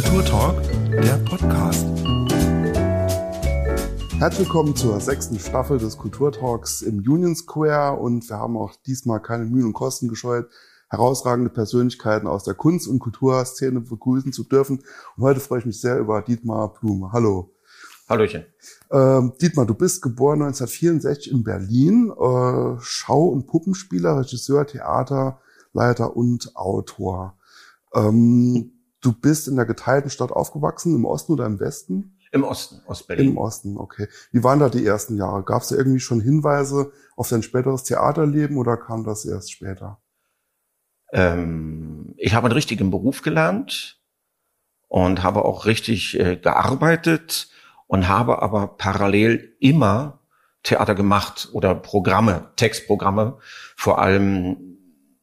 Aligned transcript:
Kulturtalk, 0.00 0.62
der 0.92 1.16
Podcast. 1.28 1.84
Herzlich 4.20 4.46
willkommen 4.46 4.76
zur 4.76 5.00
sechsten 5.00 5.40
Staffel 5.40 5.78
des 5.78 5.98
Kulturtalks 5.98 6.82
im 6.82 6.98
Union 6.98 7.34
Square 7.34 7.98
und 7.98 8.28
wir 8.28 8.36
haben 8.36 8.56
auch 8.56 8.76
diesmal 8.86 9.20
keine 9.20 9.44
Mühen 9.44 9.64
und 9.64 9.72
Kosten 9.72 10.08
gescheut, 10.08 10.48
herausragende 10.88 11.50
Persönlichkeiten 11.50 12.28
aus 12.28 12.44
der 12.44 12.54
Kunst- 12.54 12.86
und 12.86 13.00
Kulturszene 13.00 13.80
begrüßen 13.80 14.32
zu 14.32 14.44
dürfen. 14.44 14.84
Und 15.16 15.24
heute 15.24 15.40
freue 15.40 15.58
ich 15.58 15.66
mich 15.66 15.80
sehr 15.80 15.98
über 15.98 16.22
Dietmar 16.22 16.74
Blume. 16.74 17.10
Hallo. 17.12 17.52
Hallöchen. 18.08 18.44
Ähm, 18.92 19.32
Dietmar, 19.40 19.66
du 19.66 19.74
bist 19.74 20.00
geboren 20.00 20.42
1964 20.42 21.32
in 21.32 21.42
Berlin, 21.42 22.12
äh, 22.12 22.76
Schau- 22.78 23.30
und 23.30 23.48
Puppenspieler, 23.48 24.20
Regisseur, 24.20 24.64
Theaterleiter 24.64 26.16
und 26.16 26.54
Autor. 26.54 27.36
Ähm, 27.92 28.77
Du 29.08 29.14
bist 29.14 29.48
in 29.48 29.56
der 29.56 29.64
geteilten 29.64 30.10
Stadt 30.10 30.32
aufgewachsen, 30.32 30.94
im 30.94 31.06
Osten 31.06 31.32
oder 31.32 31.46
im 31.46 31.60
Westen? 31.60 32.18
Im 32.30 32.44
Osten, 32.44 32.82
Ostberlin. 32.86 33.30
Im 33.30 33.38
Osten, 33.38 33.78
okay. 33.78 34.06
Wie 34.32 34.44
waren 34.44 34.58
da 34.58 34.68
die 34.68 34.84
ersten 34.84 35.16
Jahre? 35.16 35.44
Gab 35.44 35.62
es 35.62 35.68
da 35.68 35.76
irgendwie 35.76 35.98
schon 35.98 36.20
Hinweise 36.20 36.92
auf 37.16 37.30
dein 37.30 37.42
späteres 37.42 37.84
Theaterleben 37.84 38.58
oder 38.58 38.76
kam 38.76 39.04
das 39.04 39.24
erst 39.24 39.50
später? 39.50 40.02
Ähm, 41.10 42.12
ich 42.18 42.34
habe 42.34 42.48
einen 42.48 42.52
richtigen 42.52 42.90
Beruf 42.90 43.22
gelernt 43.22 43.98
und 44.88 45.22
habe 45.22 45.46
auch 45.46 45.64
richtig 45.64 46.20
äh, 46.20 46.36
gearbeitet 46.36 47.48
und 47.86 48.08
habe 48.08 48.42
aber 48.42 48.76
parallel 48.76 49.56
immer 49.58 50.20
Theater 50.64 50.94
gemacht 50.94 51.48
oder 51.52 51.74
Programme, 51.74 52.52
Textprogramme, 52.56 53.38
vor 53.74 54.02
allem 54.02 54.77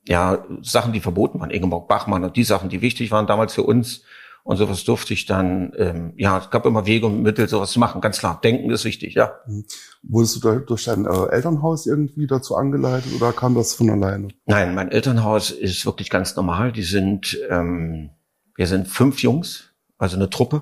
ja, 0.08 0.46
Sachen, 0.62 0.94
die 0.94 1.00
verboten 1.00 1.40
waren, 1.40 1.50
Ingeborg 1.50 1.88
Bachmann 1.88 2.24
und 2.24 2.36
die 2.36 2.44
Sachen, 2.44 2.70
die 2.70 2.82
wichtig 2.82 3.12
waren 3.12 3.28
damals 3.28 3.54
für 3.54 3.64
uns. 3.64 4.04
Und 4.44 4.58
sowas 4.58 4.84
durfte 4.84 5.12
ich 5.16 5.26
dann, 5.26 5.74
ähm, 5.76 6.14
ja, 6.18 6.38
es 6.38 6.52
gab 6.52 6.68
immer 6.68 6.86
Wege 6.86 7.08
und 7.08 7.24
Mittel, 7.24 7.50
sowas 7.50 7.72
zu 7.72 7.80
machen. 7.80 8.00
Ganz 8.00 8.20
klar, 8.20 8.40
denken 8.44 8.70
ist 8.70 8.86
wichtig, 8.86 9.16
ja. 9.16 9.34
Mhm. 9.48 9.66
Wurdest 10.04 10.44
du 10.44 10.60
durch 10.60 10.84
dein 10.84 11.08
äh, 11.08 11.26
Elternhaus 11.32 11.88
irgendwie 11.88 12.28
dazu 12.28 12.56
angeleitet 12.56 13.12
oder 13.16 13.34
kam 13.34 13.56
das 13.56 13.74
von 13.74 13.90
alleine? 13.90 14.28
Nein, 14.46 14.76
mein 14.76 14.92
Elternhaus 14.92 15.50
ist 15.50 15.84
wirklich 15.88 16.12
ganz 16.12 16.36
normal. 16.36 16.72
Die 16.72 16.84
sind, 16.84 17.40
ähm, 17.50 18.12
wir 18.56 18.68
sind 18.68 18.88
fünf 18.88 19.24
Jungs, 19.24 19.72
also 19.98 20.16
eine 20.16 20.30
Truppe. 20.30 20.62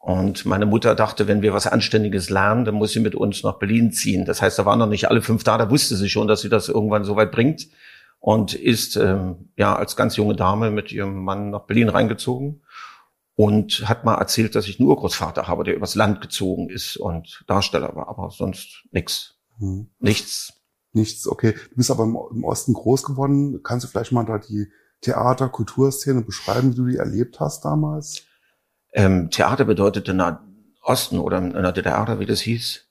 Und 0.00 0.44
meine 0.44 0.66
Mutter 0.66 0.96
dachte, 0.96 1.28
wenn 1.28 1.42
wir 1.42 1.54
was 1.54 1.68
Anständiges 1.68 2.28
lernen, 2.28 2.64
dann 2.64 2.74
muss 2.74 2.90
sie 2.90 3.00
mit 3.00 3.14
uns 3.14 3.44
nach 3.44 3.60
Berlin 3.60 3.92
ziehen. 3.92 4.24
Das 4.24 4.42
heißt, 4.42 4.58
da 4.58 4.66
waren 4.66 4.80
noch 4.80 4.88
nicht 4.88 5.08
alle 5.08 5.22
fünf 5.22 5.44
da, 5.44 5.58
da 5.58 5.70
wusste 5.70 5.94
sie 5.94 6.08
schon, 6.08 6.26
dass 6.26 6.40
sie 6.40 6.48
das 6.48 6.68
irgendwann 6.68 7.04
so 7.04 7.14
weit 7.14 7.30
bringt 7.30 7.68
und 8.20 8.54
ist 8.54 8.96
ähm, 8.96 9.50
ja 9.56 9.74
als 9.74 9.96
ganz 9.96 10.16
junge 10.16 10.36
Dame 10.36 10.70
mit 10.70 10.92
ihrem 10.92 11.24
Mann 11.24 11.50
nach 11.50 11.62
Berlin 11.62 11.88
reingezogen 11.88 12.62
und 13.34 13.88
hat 13.88 14.04
mal 14.04 14.16
erzählt, 14.16 14.54
dass 14.54 14.68
ich 14.68 14.78
einen 14.78 14.88
Urgroßvater 14.88 15.48
habe, 15.48 15.64
der 15.64 15.74
übers 15.74 15.94
Land 15.94 16.20
gezogen 16.20 16.68
ist 16.68 16.98
und 16.98 17.42
Darsteller 17.46 17.96
war, 17.96 18.08
aber 18.08 18.30
sonst 18.30 18.84
nix. 18.92 19.38
Hm. 19.58 19.88
Nichts. 19.98 20.52
Nichts, 20.92 21.26
okay. 21.26 21.54
Du 21.70 21.76
bist 21.76 21.90
aber 21.90 22.04
im, 22.04 22.44
Osten 22.44 22.74
groß 22.74 23.04
geworden. 23.04 23.62
Kannst 23.62 23.84
du 23.84 23.88
vielleicht 23.88 24.12
mal 24.12 24.24
da 24.24 24.38
die 24.38 24.70
Theater, 25.00 25.48
Kulturszene 25.48 26.22
beschreiben, 26.22 26.72
wie 26.72 26.76
du 26.76 26.86
die 26.86 26.96
erlebt 26.96 27.40
hast 27.40 27.64
damals? 27.64 28.24
Ähm, 28.92 29.30
Theater 29.30 29.64
bedeutet 29.64 30.08
in 30.08 30.18
der 30.18 30.44
Osten 30.82 31.18
oder 31.20 31.38
in 31.38 31.52
der 31.52 31.72
DDR, 31.72 32.18
wie 32.18 32.26
das 32.26 32.40
hieß, 32.40 32.88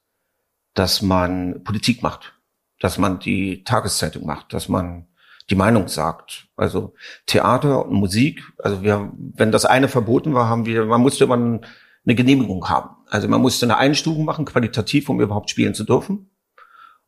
dass 0.74 1.02
man 1.02 1.64
Politik 1.64 2.02
macht, 2.02 2.40
dass 2.80 2.98
man 2.98 3.20
die 3.20 3.64
Tageszeitung 3.66 4.26
macht, 4.26 4.54
dass 4.54 4.70
man 4.70 5.09
die 5.50 5.56
Meinung 5.56 5.88
sagt. 5.88 6.48
Also 6.56 6.94
Theater 7.26 7.86
und 7.86 7.94
Musik, 7.94 8.44
also 8.60 8.82
wir, 8.84 9.12
wenn 9.18 9.52
das 9.52 9.66
eine 9.66 9.88
verboten 9.88 10.34
war, 10.34 10.48
haben 10.48 10.66
wir, 10.66 10.86
man 10.86 11.02
musste 11.02 11.24
immer 11.24 11.36
eine 11.36 12.16
Genehmigung 12.16 12.70
haben. 12.70 12.90
Also 13.10 13.28
man 13.28 13.42
musste 13.42 13.66
eine 13.66 13.78
Einstufung 13.78 14.26
machen, 14.26 14.46
qualitativ, 14.46 15.10
um 15.10 15.22
überhaupt 15.22 15.50
spielen 15.50 15.74
zu 15.74 15.84
dürfen. 15.84 16.30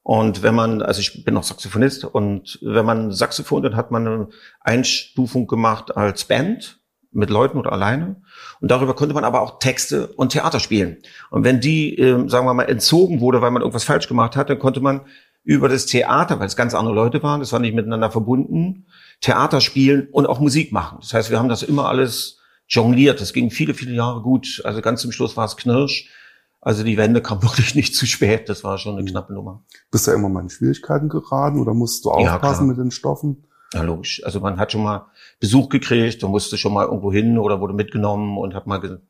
Und 0.03 0.41
wenn 0.41 0.55
man, 0.55 0.81
also 0.81 0.99
ich 0.99 1.23
bin 1.23 1.35
noch 1.35 1.43
Saxophonist, 1.43 2.05
und 2.05 2.57
wenn 2.61 2.85
man 2.85 3.11
Saxophon, 3.11 3.61
dann 3.61 3.75
hat 3.75 3.91
man 3.91 4.07
eine 4.07 4.27
Einstufung 4.59 5.47
gemacht 5.47 5.95
als 5.95 6.25
Band 6.25 6.79
mit 7.11 7.29
Leuten 7.29 7.57
oder 7.57 7.71
alleine. 7.71 8.21
Und 8.61 8.71
darüber 8.71 8.95
konnte 8.95 9.13
man 9.13 9.25
aber 9.25 9.41
auch 9.41 9.59
Texte 9.59 10.07
und 10.07 10.31
Theater 10.31 10.59
spielen. 10.59 10.97
Und 11.29 11.43
wenn 11.43 11.59
die, 11.59 11.97
äh, 11.97 12.27
sagen 12.27 12.45
wir 12.45 12.53
mal, 12.53 12.63
entzogen 12.63 13.19
wurde, 13.19 13.41
weil 13.41 13.51
man 13.51 13.61
irgendwas 13.61 13.83
falsch 13.83 14.07
gemacht 14.07 14.35
hat, 14.35 14.49
dann 14.49 14.59
konnte 14.59 14.79
man 14.79 15.01
über 15.43 15.69
das 15.69 15.85
Theater, 15.85 16.39
weil 16.39 16.47
es 16.47 16.55
ganz 16.55 16.73
andere 16.73 16.93
Leute 16.93 17.23
waren, 17.23 17.39
das 17.39 17.51
war 17.51 17.59
nicht 17.59 17.75
miteinander 17.75 18.11
verbunden, 18.11 18.85
Theater 19.21 19.61
spielen 19.61 20.07
und 20.11 20.27
auch 20.27 20.39
Musik 20.39 20.71
machen. 20.71 20.99
Das 21.01 21.13
heißt, 21.13 21.29
wir 21.31 21.39
haben 21.39 21.49
das 21.49 21.63
immer 21.63 21.87
alles 21.87 22.39
jongliert. 22.67 23.21
Das 23.21 23.33
ging 23.33 23.51
viele, 23.51 23.73
viele 23.73 23.93
Jahre 23.93 24.21
gut. 24.21 24.61
Also 24.63 24.81
ganz 24.81 25.01
zum 25.01 25.11
Schluss 25.11 25.37
war 25.37 25.45
es 25.45 25.57
Knirsch. 25.57 26.09
Also 26.61 26.83
die 26.83 26.97
Wende 26.97 27.21
kam 27.21 27.41
wirklich 27.43 27.75
nicht 27.75 27.95
zu 27.95 28.05
spät. 28.05 28.49
Das 28.49 28.63
war 28.63 28.77
schon 28.77 28.97
eine 28.97 29.05
knappe 29.05 29.33
Nummer. 29.33 29.63
Bist 29.91 30.07
du 30.07 30.11
immer 30.11 30.29
mal 30.29 30.41
in 30.41 30.49
Schwierigkeiten 30.49 31.09
geraten 31.09 31.59
oder 31.59 31.73
musst 31.73 32.05
du 32.05 32.11
aufpassen 32.11 32.65
ja, 32.65 32.67
mit 32.67 32.77
den 32.77 32.91
Stoffen? 32.91 33.45
Ja, 33.73 33.83
logisch. 33.83 34.21
Also 34.25 34.39
man 34.39 34.59
hat 34.59 34.71
schon 34.71 34.83
mal 34.83 35.07
Besuch 35.39 35.69
gekriegt 35.69 36.23
und 36.23 36.31
musste 36.31 36.57
schon 36.57 36.73
mal 36.73 36.85
irgendwo 36.85 37.11
hin 37.11 37.37
oder 37.37 37.61
wurde 37.61 37.73
mitgenommen 37.73 38.37
und 38.37 38.53
hat 38.53 38.67
mal, 38.67 39.01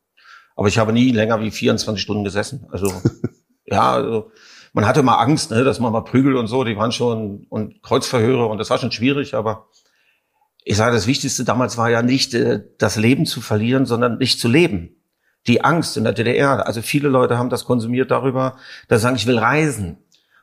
aber 0.54 0.68
ich 0.68 0.78
habe 0.78 0.92
nie 0.92 1.10
länger 1.10 1.40
wie 1.40 1.50
24 1.50 2.00
Stunden 2.00 2.24
gesessen. 2.24 2.66
Also, 2.70 2.92
ja, 3.66 3.92
also, 3.92 4.30
man 4.72 4.86
hatte 4.86 5.02
mal 5.02 5.16
Angst, 5.16 5.50
ne, 5.50 5.64
dass 5.64 5.80
man 5.80 5.92
mal 5.92 6.02
prügelt 6.02 6.36
und 6.36 6.46
so, 6.46 6.64
die 6.64 6.76
waren 6.76 6.92
schon 6.92 7.46
und 7.48 7.82
Kreuzverhöre 7.82 8.46
und 8.46 8.58
das 8.58 8.70
war 8.70 8.78
schon 8.78 8.92
schwierig, 8.92 9.34
aber 9.34 9.68
ich 10.64 10.76
sage, 10.76 10.94
das 10.94 11.06
Wichtigste 11.06 11.44
damals 11.44 11.76
war 11.76 11.90
ja 11.90 12.02
nicht 12.02 12.34
äh, 12.34 12.62
das 12.78 12.96
Leben 12.96 13.26
zu 13.26 13.40
verlieren, 13.40 13.84
sondern 13.86 14.18
nicht 14.18 14.40
zu 14.40 14.48
leben. 14.48 14.96
Die 15.48 15.64
Angst 15.64 15.96
in 15.96 16.04
der 16.04 16.12
DDR, 16.12 16.66
also 16.66 16.82
viele 16.82 17.08
Leute 17.08 17.36
haben 17.36 17.50
das 17.50 17.64
konsumiert 17.64 18.10
darüber, 18.10 18.56
dass 18.86 19.00
sie 19.00 19.02
sagen, 19.02 19.16
ich 19.16 19.26
will 19.26 19.38
reisen. 19.38 19.98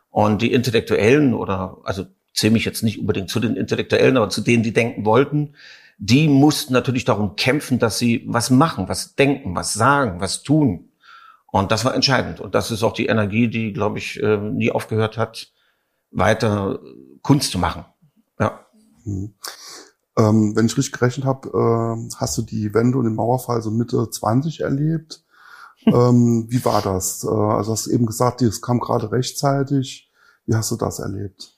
Und 0.10 0.42
die 0.42 0.52
Intellektuellen 0.52 1.34
oder, 1.34 1.78
also 1.84 2.06
zähle 2.34 2.54
mich 2.54 2.66
jetzt 2.66 2.84
nicht 2.84 3.00
unbedingt 3.00 3.30
zu 3.30 3.40
den 3.40 3.56
Intellektuellen, 3.56 4.18
aber 4.18 4.30
zu 4.30 4.42
denen, 4.42 4.64
die 4.64 4.74
denken 4.74 5.06
wollten, 5.06 5.56
die 5.98 6.28
mussten 6.28 6.74
natürlich 6.74 7.06
darum 7.06 7.36
kämpfen, 7.36 7.80
dass 7.80 8.00
sie 8.00 8.24
was 8.28 8.50
machen, 8.50 8.90
was 8.90 9.16
denken, 9.16 9.56
was 9.56 9.74
sagen, 9.74 10.20
was 10.20 10.44
tun. 10.44 10.89
Und 11.52 11.72
das 11.72 11.86
war 11.86 11.96
entscheidend. 11.96 12.40
Und 12.40 12.56
das 12.56 12.72
ist 12.72 12.84
auch 12.84 12.94
die 12.94 13.08
Energie, 13.08 13.48
die, 13.48 13.74
glaube 13.74 13.98
ich, 13.98 14.22
äh, 14.22 14.38
nie 14.38 14.72
aufgehört 14.72 15.18
hat, 15.18 15.52
weiter 16.12 16.80
Kunst 17.22 17.52
zu 17.52 17.60
machen. 17.60 17.86
Ja. 18.40 18.66
Mhm. 19.04 19.34
Ähm, 20.18 20.56
wenn 20.56 20.66
ich 20.66 20.78
richtig 20.78 20.94
gerechnet 20.94 21.26
habe, 21.26 21.50
äh, 21.50 22.16
hast 22.18 22.38
du 22.38 22.42
die 22.42 22.74
Wende 22.74 22.98
und 22.98 23.06
den 23.06 23.16
Mauerfall 23.16 23.62
so 23.62 23.72
Mitte 23.72 24.10
20 24.10 24.62
erlebt. 24.62 25.24
ähm, 25.86 26.48
wie 26.50 26.64
war 26.66 26.82
das? 26.82 27.24
Äh, 27.24 27.30
also 27.30 27.72
hast 27.72 27.88
du 27.88 27.92
eben 27.92 28.06
gesagt, 28.06 28.42
es 28.42 28.62
kam 28.62 28.80
gerade 28.80 29.12
rechtzeitig. 29.12 30.12
Wie 30.46 30.56
hast 30.56 30.72
du 30.72 30.76
das 30.76 31.00
erlebt? 31.00 31.56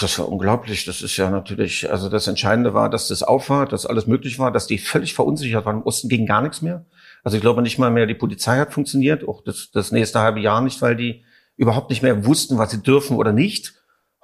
Das 0.00 0.18
war 0.18 0.28
unglaublich. 0.28 0.84
Das 0.84 1.02
ist 1.02 1.16
ja 1.16 1.30
natürlich, 1.30 1.90
also 1.90 2.08
das 2.08 2.26
Entscheidende 2.26 2.74
war, 2.74 2.90
dass 2.90 3.08
das 3.08 3.22
auf 3.22 3.50
war, 3.50 3.66
dass 3.66 3.86
alles 3.86 4.06
möglich 4.06 4.38
war, 4.38 4.50
dass 4.50 4.66
die 4.66 4.78
völlig 4.78 5.14
verunsichert 5.14 5.64
waren. 5.64 5.76
Im 5.76 5.82
Osten 5.82 6.08
ging 6.08 6.26
gar 6.26 6.42
nichts 6.42 6.62
mehr. 6.62 6.84
Also 7.24 7.36
ich 7.36 7.40
glaube 7.40 7.62
nicht 7.62 7.78
mal 7.78 7.90
mehr 7.90 8.06
die 8.06 8.14
Polizei 8.14 8.58
hat 8.58 8.72
funktioniert, 8.72 9.26
auch 9.26 9.42
das, 9.42 9.70
das 9.72 9.92
nächste 9.92 10.20
halbe 10.20 10.40
Jahr 10.40 10.60
nicht, 10.60 10.82
weil 10.82 10.96
die 10.96 11.24
überhaupt 11.56 11.90
nicht 11.90 12.02
mehr 12.02 12.24
wussten, 12.26 12.58
was 12.58 12.70
sie 12.70 12.82
dürfen 12.82 13.16
oder 13.16 13.32
nicht. 13.32 13.74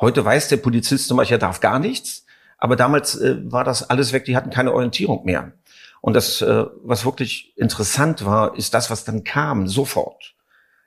Heute 0.01 0.25
weiß 0.25 0.49
der 0.49 0.57
Polizist 0.59 1.09
zum 1.09 1.17
Beispiel, 1.17 1.37
er 1.37 1.41
darf 1.41 1.61
gar 1.61 1.79
nichts. 1.79 2.25
Aber 2.59 2.75
damals 2.75 3.17
äh, 3.17 3.37
war 3.51 3.65
das 3.65 3.89
alles 3.89 4.13
weg, 4.13 4.25
die 4.25 4.37
hatten 4.37 4.51
keine 4.51 4.73
Orientierung 4.73 5.25
mehr. 5.25 5.53
Und 6.01 6.15
das, 6.15 6.43
äh, 6.43 6.65
was 6.83 7.05
wirklich 7.05 7.57
interessant 7.57 8.25
war, 8.25 8.57
ist 8.57 8.75
das, 8.75 8.91
was 8.91 9.05
dann 9.05 9.25
kam, 9.25 9.69
sofort. 9.69 10.35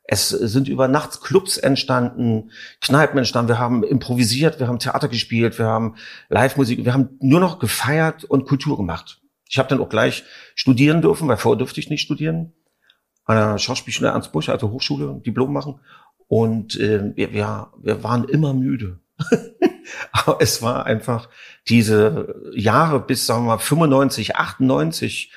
Es 0.04 0.30
sind 0.30 0.68
über 0.68 0.88
Nachts 0.88 1.22
Clubs 1.22 1.58
entstanden, 1.58 2.52
Kneipen 2.82 3.18
entstanden, 3.18 3.50
wir 3.50 3.60
haben 3.60 3.84
improvisiert, 3.84 4.60
wir 4.60 4.68
haben 4.68 4.80
Theater 4.80 5.08
gespielt, 5.08 5.58
wir 5.60 5.68
haben 5.68 5.96
Live-Musik, 6.30 6.84
wir 6.84 6.94
haben 6.94 7.18
nur 7.22 7.40
noch 7.40 7.60
gefeiert 7.60 8.24
und 8.24 8.46
Kultur 8.46 8.78
gemacht. 8.78 9.22
Ich 9.48 9.60
habe 9.60 9.70
dann 9.70 9.80
auch 9.80 9.90
gleich 9.90 10.24
studieren 10.56 11.02
dürfen, 11.02 11.28
weil 11.28 11.38
vorher 11.38 11.58
durfte 11.58 11.80
ich 11.80 11.90
nicht 11.90 12.02
studieren. 12.02 12.54
An 13.26 13.36
der 13.36 13.58
Schauspielschule 13.58 14.10
Ernst 14.10 14.32
Busch, 14.32 14.50
also 14.50 14.72
Hochschule, 14.72 15.22
Diplom 15.26 15.54
machen. 15.54 15.80
Und 16.28 16.80
äh, 16.80 17.16
wir, 17.16 17.34
wir, 17.34 17.68
wir 17.78 18.04
waren 18.04 18.24
immer 18.24 18.54
müde. 18.54 19.00
Aber 20.12 20.38
es 20.40 20.62
war 20.62 20.86
einfach 20.86 21.30
diese 21.68 22.34
Jahre 22.54 23.00
bis, 23.02 23.26
sagen 23.26 23.44
wir 23.44 23.56
mal, 23.56 23.58
95, 23.58 24.36
98, 24.38 25.32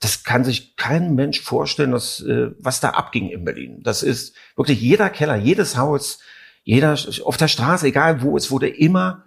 das 0.00 0.24
kann 0.24 0.44
sich 0.44 0.76
kein 0.76 1.14
Mensch 1.14 1.40
vorstellen, 1.40 1.92
was, 1.92 2.20
äh, 2.20 2.50
was 2.58 2.80
da 2.80 2.90
abging 2.90 3.30
in 3.30 3.44
Berlin. 3.44 3.82
Das 3.82 4.02
ist 4.02 4.34
wirklich 4.56 4.80
jeder 4.80 5.10
Keller, 5.10 5.36
jedes 5.36 5.76
Haus, 5.76 6.18
jeder 6.64 6.98
auf 7.24 7.36
der 7.36 7.48
Straße, 7.48 7.86
egal 7.86 8.22
wo, 8.22 8.36
es 8.36 8.50
wurde 8.50 8.68
immer 8.68 9.26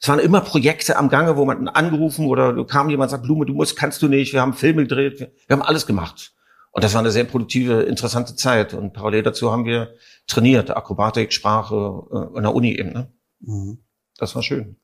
es 0.00 0.08
waren 0.08 0.20
immer 0.20 0.40
Projekte 0.40 0.96
am 0.96 1.08
Gange, 1.08 1.36
wo 1.36 1.44
man 1.44 1.68
angerufen 1.68 2.26
oder 2.26 2.64
kam 2.66 2.88
jemand 2.88 3.10
sagt, 3.10 3.24
Blume, 3.24 3.46
du 3.46 3.54
musst, 3.54 3.76
kannst 3.76 4.00
du 4.00 4.08
nicht, 4.08 4.32
wir 4.32 4.40
haben 4.40 4.52
Filme 4.54 4.82
gedreht, 4.82 5.18
wir, 5.18 5.32
wir 5.46 5.56
haben 5.56 5.62
alles 5.62 5.86
gemacht. 5.86 6.34
Und 6.70 6.84
das 6.84 6.94
war 6.94 7.00
eine 7.00 7.10
sehr 7.10 7.24
produktive, 7.24 7.82
interessante 7.82 8.36
Zeit. 8.36 8.74
Und 8.74 8.92
parallel 8.92 9.24
dazu 9.24 9.50
haben 9.50 9.64
wir 9.64 9.94
trainiert, 10.28 10.70
Akrobatik, 10.70 11.32
Sprache, 11.32 12.04
äh, 12.12 12.36
an 12.36 12.42
der 12.44 12.54
Uni 12.54 12.78
eben. 12.78 12.92
Ne? 12.92 13.12
Mhm. 13.40 13.78
Das 14.16 14.36
war 14.36 14.42
schön. 14.42 14.76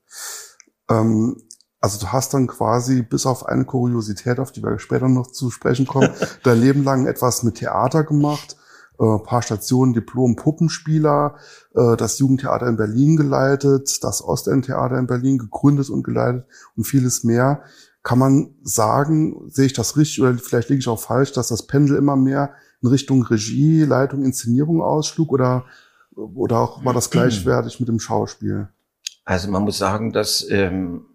Ähm, 0.89 1.37
Also 1.85 1.99
du 1.99 2.11
hast 2.11 2.33
dann 2.33 2.47
quasi 2.47 3.03
bis 3.03 3.27
auf 3.27 3.45
eine 3.45 3.63
Kuriosität, 3.63 4.39
auf 4.39 4.51
die 4.51 4.63
wir 4.63 4.79
später 4.79 5.07
noch 5.07 5.27
zu 5.27 5.51
sprechen 5.51 5.85
kommen, 5.85 6.09
dein 6.43 6.59
Leben 6.59 6.83
lang 6.83 7.05
etwas 7.05 7.43
mit 7.43 7.57
Theater 7.57 8.03
gemacht, 8.03 8.57
äh, 8.97 9.19
paar 9.19 9.43
Stationen 9.43 9.93
Diplom 9.93 10.35
Puppenspieler, 10.35 11.35
äh, 11.75 11.95
das 11.95 12.17
Jugendtheater 12.17 12.65
in 12.65 12.75
Berlin 12.75 13.17
geleitet, 13.17 14.03
das 14.03 14.23
Ostend-Theater 14.23 14.97
in 14.97 15.05
Berlin 15.05 15.37
gegründet 15.37 15.91
und 15.91 16.01
geleitet 16.01 16.47
und 16.75 16.85
vieles 16.85 17.23
mehr. 17.23 17.61
Kann 18.01 18.17
man 18.17 18.55
sagen, 18.63 19.47
sehe 19.51 19.67
ich 19.67 19.73
das 19.73 19.95
richtig 19.95 20.23
oder 20.23 20.35
vielleicht 20.39 20.69
liege 20.69 20.79
ich 20.79 20.87
auch 20.87 20.99
falsch, 20.99 21.33
dass 21.33 21.49
das 21.49 21.67
Pendel 21.67 21.97
immer 21.97 22.15
mehr 22.15 22.55
in 22.81 22.89
Richtung 22.89 23.21
Regie, 23.21 23.83
Leitung, 23.83 24.23
Inszenierung 24.23 24.81
ausschlug 24.81 25.31
oder, 25.31 25.65
oder 26.15 26.57
auch 26.57 26.83
war 26.83 26.95
das 26.95 27.11
gleichwertig 27.11 27.79
mit 27.79 27.89
dem 27.89 27.99
Schauspiel? 27.99 28.69
Also 29.23 29.51
man 29.51 29.61
muss 29.61 29.77
sagen, 29.77 30.13
dass 30.13 30.43
ähm, 30.49 31.05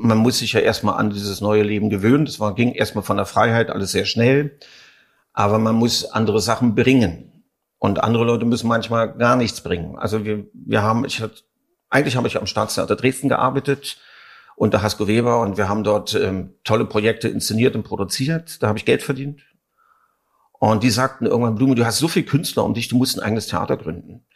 man 0.00 0.18
muss 0.18 0.38
sich 0.38 0.52
ja 0.52 0.60
erstmal 0.60 0.98
an 0.98 1.10
dieses 1.10 1.40
neue 1.40 1.62
Leben 1.62 1.90
gewöhnen. 1.90 2.24
Das 2.24 2.38
war, 2.38 2.54
ging 2.54 2.72
erstmal 2.72 3.04
von 3.04 3.16
der 3.16 3.26
Freiheit 3.26 3.70
alles 3.70 3.92
sehr 3.92 4.04
schnell. 4.04 4.58
Aber 5.32 5.58
man 5.58 5.74
muss 5.74 6.04
andere 6.04 6.40
Sachen 6.40 6.74
bringen. 6.74 7.44
Und 7.78 8.02
andere 8.02 8.24
Leute 8.24 8.44
müssen 8.44 8.68
manchmal 8.68 9.16
gar 9.16 9.36
nichts 9.36 9.60
bringen. 9.60 9.96
Also 9.98 10.24
wir, 10.24 10.46
wir 10.52 10.82
haben, 10.82 11.04
ich 11.04 11.20
hatte, 11.20 11.42
eigentlich 11.90 12.16
habe 12.16 12.28
ich 12.28 12.36
am 12.36 12.46
Staatstheater 12.46 12.96
Dresden 12.96 13.28
gearbeitet 13.28 13.98
unter 14.56 14.82
Hasko 14.82 15.06
Weber 15.06 15.40
und 15.40 15.56
wir 15.56 15.68
haben 15.68 15.84
dort 15.84 16.14
ähm, 16.14 16.54
tolle 16.64 16.84
Projekte 16.84 17.28
inszeniert 17.28 17.76
und 17.76 17.84
produziert. 17.84 18.62
Da 18.62 18.68
habe 18.68 18.78
ich 18.78 18.84
Geld 18.84 19.02
verdient. 19.02 19.42
Und 20.52 20.82
die 20.82 20.90
sagten 20.90 21.26
irgendwann, 21.26 21.54
Blume, 21.54 21.76
du 21.76 21.86
hast 21.86 21.98
so 21.98 22.08
viel 22.08 22.24
Künstler 22.24 22.64
um 22.64 22.74
dich, 22.74 22.88
du 22.88 22.96
musst 22.96 23.16
ein 23.16 23.22
eigenes 23.24 23.46
Theater 23.46 23.76
gründen. 23.76 24.26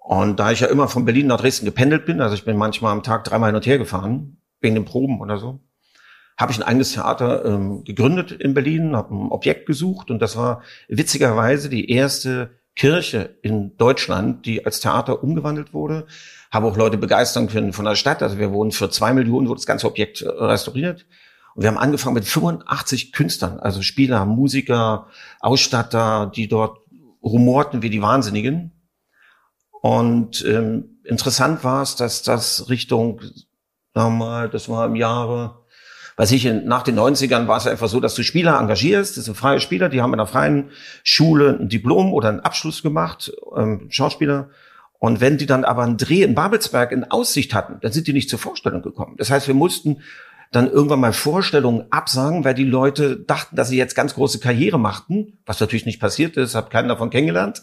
Und 0.00 0.40
da 0.40 0.50
ich 0.50 0.60
ja 0.60 0.66
immer 0.66 0.88
von 0.88 1.04
Berlin 1.04 1.28
nach 1.28 1.40
Dresden 1.40 1.66
gependelt 1.66 2.06
bin, 2.06 2.20
also 2.20 2.34
ich 2.34 2.44
bin 2.44 2.56
manchmal 2.56 2.92
am 2.92 3.04
Tag 3.04 3.22
dreimal 3.22 3.50
hin 3.50 3.56
und 3.56 3.66
her 3.66 3.78
gefahren, 3.78 4.41
wegen 4.62 4.74
den 4.74 4.84
Proben 4.84 5.20
oder 5.20 5.38
so, 5.38 5.60
habe 6.38 6.52
ich 6.52 6.58
ein 6.58 6.64
eigenes 6.64 6.92
Theater 6.92 7.44
ähm, 7.44 7.84
gegründet 7.84 8.32
in 8.32 8.54
Berlin, 8.54 8.96
habe 8.96 9.14
ein 9.14 9.30
Objekt 9.30 9.66
gesucht 9.66 10.10
und 10.10 10.20
das 10.20 10.36
war 10.36 10.62
witzigerweise 10.88 11.68
die 11.68 11.90
erste 11.90 12.50
Kirche 12.74 13.36
in 13.42 13.76
Deutschland, 13.76 14.46
die 14.46 14.64
als 14.64 14.80
Theater 14.80 15.22
umgewandelt 15.22 15.74
wurde. 15.74 16.06
Habe 16.50 16.66
auch 16.66 16.76
Leute 16.76 16.96
begeistern 16.96 17.48
können 17.48 17.72
von 17.72 17.84
der 17.84 17.96
Stadt. 17.96 18.22
Also 18.22 18.38
wir 18.38 18.50
wurden 18.52 18.72
für 18.72 18.90
zwei 18.90 19.12
Millionen 19.12 19.48
wurde 19.48 19.58
das 19.58 19.66
ganze 19.66 19.86
Objekt 19.86 20.22
äh, 20.22 20.28
restauriert. 20.28 21.06
Und 21.54 21.62
wir 21.62 21.68
haben 21.68 21.78
angefangen 21.78 22.14
mit 22.14 22.24
85 22.24 23.12
Künstlern, 23.12 23.60
also 23.60 23.82
Spieler, 23.82 24.24
Musiker, 24.24 25.08
Ausstatter, 25.40 26.32
die 26.34 26.48
dort 26.48 26.78
rumorten 27.22 27.82
wie 27.82 27.90
die 27.90 28.00
Wahnsinnigen. 28.00 28.72
Und 29.82 30.44
ähm, 30.46 31.00
interessant 31.04 31.62
war 31.62 31.82
es, 31.82 31.96
dass 31.96 32.22
das 32.22 32.70
Richtung, 32.70 33.20
sagen 33.94 34.18
wir 34.18 34.24
mal, 34.24 34.48
das 34.48 34.68
war 34.68 34.86
im 34.86 34.96
Jahre, 34.96 35.62
weiß 36.16 36.32
ich, 36.32 36.44
nach 36.44 36.82
den 36.82 36.98
90ern 36.98 37.46
war 37.46 37.58
es 37.58 37.66
einfach 37.66 37.88
so, 37.88 38.00
dass 38.00 38.14
du 38.14 38.22
Spieler 38.22 38.58
engagierst, 38.58 39.16
das 39.16 39.26
sind 39.26 39.36
freie 39.36 39.60
Spieler, 39.60 39.88
die 39.88 40.00
haben 40.00 40.12
in 40.12 40.20
einer 40.20 40.26
freien 40.26 40.70
Schule 41.04 41.58
ein 41.60 41.68
Diplom 41.68 42.12
oder 42.12 42.28
einen 42.28 42.40
Abschluss 42.40 42.82
gemacht, 42.82 43.32
ähm, 43.56 43.86
Schauspieler. 43.90 44.50
Und 44.98 45.20
wenn 45.20 45.36
die 45.36 45.46
dann 45.46 45.64
aber 45.64 45.82
einen 45.82 45.96
Dreh 45.96 46.22
in 46.22 46.34
Babelsberg 46.34 46.92
in 46.92 47.10
Aussicht 47.10 47.54
hatten, 47.54 47.78
dann 47.80 47.90
sind 47.90 48.06
die 48.06 48.12
nicht 48.12 48.30
zur 48.30 48.38
Vorstellung 48.38 48.82
gekommen. 48.82 49.16
Das 49.18 49.30
heißt, 49.30 49.48
wir 49.48 49.54
mussten 49.54 50.00
dann 50.52 50.70
irgendwann 50.70 51.00
mal 51.00 51.14
Vorstellungen 51.14 51.86
absagen, 51.90 52.44
weil 52.44 52.54
die 52.54 52.64
Leute 52.64 53.18
dachten, 53.18 53.56
dass 53.56 53.68
sie 53.68 53.78
jetzt 53.78 53.96
ganz 53.96 54.14
große 54.14 54.38
Karriere 54.38 54.78
machten, 54.78 55.38
was 55.46 55.58
natürlich 55.58 55.86
nicht 55.86 55.98
passiert 55.98 56.36
ist, 56.36 56.54
habe 56.54 56.70
keinen 56.70 56.88
davon 56.88 57.10
kennengelernt. 57.10 57.62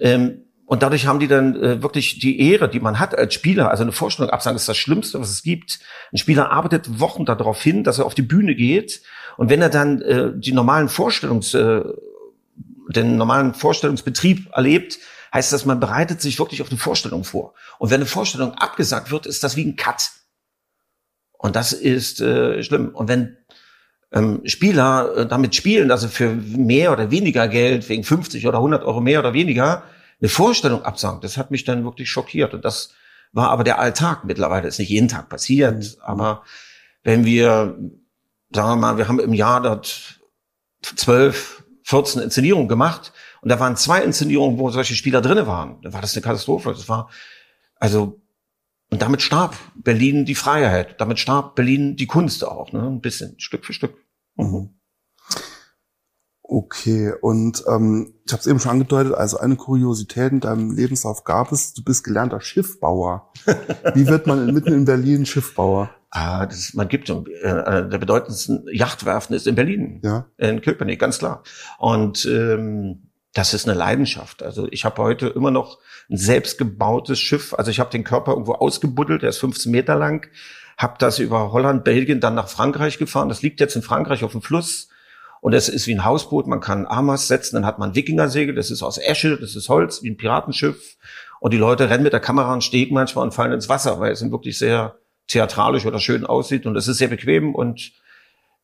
Ähm, 0.00 0.46
und 0.72 0.82
dadurch 0.82 1.06
haben 1.06 1.20
die 1.20 1.28
dann 1.28 1.54
äh, 1.62 1.82
wirklich 1.82 2.18
die 2.18 2.40
Ehre, 2.40 2.66
die 2.66 2.80
man 2.80 2.98
hat 2.98 3.14
als 3.14 3.34
Spieler, 3.34 3.70
also 3.70 3.82
eine 3.82 3.92
Vorstellung 3.92 4.30
absagen, 4.30 4.56
ist 4.56 4.70
das 4.70 4.78
Schlimmste, 4.78 5.20
was 5.20 5.28
es 5.28 5.42
gibt. 5.42 5.80
Ein 6.14 6.16
Spieler 6.16 6.50
arbeitet 6.50 6.98
Wochen 6.98 7.26
darauf 7.26 7.62
hin, 7.62 7.84
dass 7.84 7.98
er 7.98 8.06
auf 8.06 8.14
die 8.14 8.22
Bühne 8.22 8.54
geht. 8.54 9.02
Und 9.36 9.50
wenn 9.50 9.60
er 9.60 9.68
dann 9.68 10.00
äh, 10.00 10.30
die 10.34 10.52
normalen 10.52 10.88
Vorstellungs, 10.88 11.52
äh, 11.52 11.82
den 12.88 13.18
normalen 13.18 13.52
Vorstellungsbetrieb 13.52 14.48
erlebt, 14.54 14.98
heißt 15.34 15.52
das, 15.52 15.66
man 15.66 15.78
bereitet 15.78 16.22
sich 16.22 16.38
wirklich 16.38 16.62
auf 16.62 16.70
eine 16.70 16.78
Vorstellung 16.78 17.24
vor. 17.24 17.52
Und 17.78 17.90
wenn 17.90 18.00
eine 18.00 18.06
Vorstellung 18.06 18.54
abgesagt 18.54 19.10
wird, 19.10 19.26
ist 19.26 19.44
das 19.44 19.56
wie 19.56 19.66
ein 19.66 19.76
Cut. 19.76 20.10
Und 21.36 21.54
das 21.54 21.74
ist 21.74 22.22
äh, 22.22 22.62
schlimm. 22.62 22.94
Und 22.94 23.08
wenn 23.08 23.36
ähm, 24.10 24.40
Spieler 24.46 25.16
äh, 25.18 25.26
damit 25.26 25.54
spielen, 25.54 25.90
also 25.90 26.08
für 26.08 26.30
mehr 26.30 26.92
oder 26.92 27.10
weniger 27.10 27.46
Geld, 27.46 27.90
wegen 27.90 28.04
50 28.04 28.46
oder 28.46 28.56
100 28.56 28.84
Euro 28.84 29.02
mehr 29.02 29.20
oder 29.20 29.34
weniger, 29.34 29.82
eine 30.22 30.28
Vorstellung 30.28 30.82
absagen, 30.84 31.20
das 31.20 31.36
hat 31.36 31.50
mich 31.50 31.64
dann 31.64 31.84
wirklich 31.84 32.08
schockiert. 32.08 32.54
Und 32.54 32.64
das 32.64 32.94
war 33.32 33.50
aber 33.50 33.64
der 33.64 33.78
Alltag 33.78 34.24
mittlerweile. 34.24 34.68
ist 34.68 34.78
nicht 34.78 34.88
jeden 34.88 35.08
Tag 35.08 35.28
passiert, 35.28 35.78
mhm. 35.78 36.02
aber 36.02 36.44
wenn 37.02 37.24
wir, 37.24 37.76
sagen 38.52 38.68
wir 38.68 38.76
mal, 38.76 38.98
wir 38.98 39.08
haben 39.08 39.18
im 39.18 39.34
Jahr 39.34 39.60
dort 39.60 40.20
zwölf, 40.82 41.64
14 41.84 42.22
Inszenierungen 42.22 42.68
gemacht 42.68 43.12
und 43.40 43.48
da 43.48 43.58
waren 43.58 43.76
zwei 43.76 44.02
Inszenierungen, 44.02 44.58
wo 44.58 44.70
solche 44.70 44.94
Spieler 44.94 45.20
drinne 45.20 45.48
waren. 45.48 45.80
Da 45.82 45.92
war 45.92 46.00
das 46.00 46.14
eine 46.14 46.22
Katastrophe. 46.22 46.70
Das 46.70 46.88
war, 46.88 47.10
also, 47.76 48.20
und 48.90 49.02
damit 49.02 49.22
starb 49.22 49.56
Berlin 49.74 50.24
die 50.24 50.36
Freiheit. 50.36 51.00
Damit 51.00 51.18
starb 51.18 51.56
Berlin 51.56 51.96
die 51.96 52.06
Kunst 52.06 52.44
auch, 52.44 52.72
ne? 52.72 52.82
Ein 52.82 53.00
bisschen, 53.00 53.40
Stück 53.40 53.64
für 53.64 53.72
Stück. 53.72 53.96
Mhm. 54.36 54.70
Okay, 56.54 57.14
und 57.22 57.64
ähm, 57.66 58.12
ich 58.26 58.32
habe 58.34 58.40
es 58.40 58.46
eben 58.46 58.60
schon 58.60 58.72
angedeutet, 58.72 59.14
also 59.14 59.38
eine 59.38 59.56
Kuriosität 59.56 60.32
in 60.32 60.40
deinem 60.40 60.70
Lebenslauf 60.70 61.24
gab 61.24 61.50
es, 61.50 61.72
du 61.72 61.82
bist 61.82 62.04
gelernter 62.04 62.42
Schiffbauer. 62.42 63.32
Wie 63.94 64.06
wird 64.06 64.26
man 64.26 64.52
mitten 64.52 64.74
in 64.74 64.84
Berlin 64.84 65.24
Schiffbauer? 65.24 65.88
Ah, 66.10 66.44
das, 66.44 66.74
man 66.74 66.88
gibt 66.88 67.08
so, 67.08 67.24
äh, 67.26 67.88
der 67.88 67.96
bedeutendsten 67.96 68.66
Yachtwerfen 68.70 69.34
ist 69.34 69.46
in 69.46 69.54
Berlin, 69.54 70.00
ja. 70.04 70.26
in 70.36 70.60
Köpenick, 70.60 71.00
ganz 71.00 71.20
klar. 71.20 71.42
Und 71.78 72.26
ähm, 72.26 73.08
das 73.32 73.54
ist 73.54 73.66
eine 73.66 73.78
Leidenschaft. 73.78 74.42
Also 74.42 74.68
ich 74.70 74.84
habe 74.84 75.00
heute 75.02 75.28
immer 75.28 75.50
noch 75.50 75.78
ein 76.10 76.18
selbstgebautes 76.18 77.18
Schiff. 77.18 77.54
Also 77.54 77.70
ich 77.70 77.80
habe 77.80 77.88
den 77.88 78.04
Körper 78.04 78.32
irgendwo 78.32 78.52
ausgebuddelt, 78.52 79.22
der 79.22 79.30
ist 79.30 79.38
15 79.38 79.72
Meter 79.72 79.96
lang, 79.96 80.28
habe 80.76 80.96
das 80.98 81.18
über 81.18 81.50
Holland, 81.50 81.82
Belgien, 81.82 82.20
dann 82.20 82.34
nach 82.34 82.48
Frankreich 82.48 82.98
gefahren. 82.98 83.30
Das 83.30 83.40
liegt 83.40 83.58
jetzt 83.58 83.74
in 83.74 83.80
Frankreich 83.80 84.22
auf 84.22 84.32
dem 84.32 84.42
Fluss 84.42 84.90
und 85.42 85.54
es 85.54 85.68
ist 85.68 85.88
wie 85.88 85.94
ein 85.94 86.04
Hausboot, 86.04 86.46
man 86.46 86.60
kann 86.60 86.86
Amas 86.86 87.26
setzen, 87.26 87.56
dann 87.56 87.66
hat 87.66 87.80
man 87.80 87.96
Wikingersegel, 87.96 88.54
das 88.54 88.70
ist 88.70 88.80
aus 88.80 88.96
Esche, 88.96 89.36
das 89.36 89.56
ist 89.56 89.68
Holz, 89.68 90.00
wie 90.04 90.10
ein 90.10 90.16
Piratenschiff. 90.16 90.96
Und 91.40 91.52
die 91.52 91.58
Leute 91.58 91.90
rennen 91.90 92.04
mit 92.04 92.12
der 92.12 92.20
Kamera 92.20 92.52
und 92.52 92.62
Steg 92.62 92.92
manchmal 92.92 93.24
und 93.24 93.34
fallen 93.34 93.50
ins 93.50 93.68
Wasser, 93.68 93.98
weil 93.98 94.12
es 94.12 94.22
wirklich 94.30 94.56
sehr 94.56 95.00
theatralisch 95.26 95.84
oder 95.84 95.98
schön 95.98 96.24
aussieht 96.24 96.64
und 96.64 96.76
es 96.76 96.86
ist 96.86 96.98
sehr 96.98 97.08
bequem 97.08 97.56
und 97.56 97.90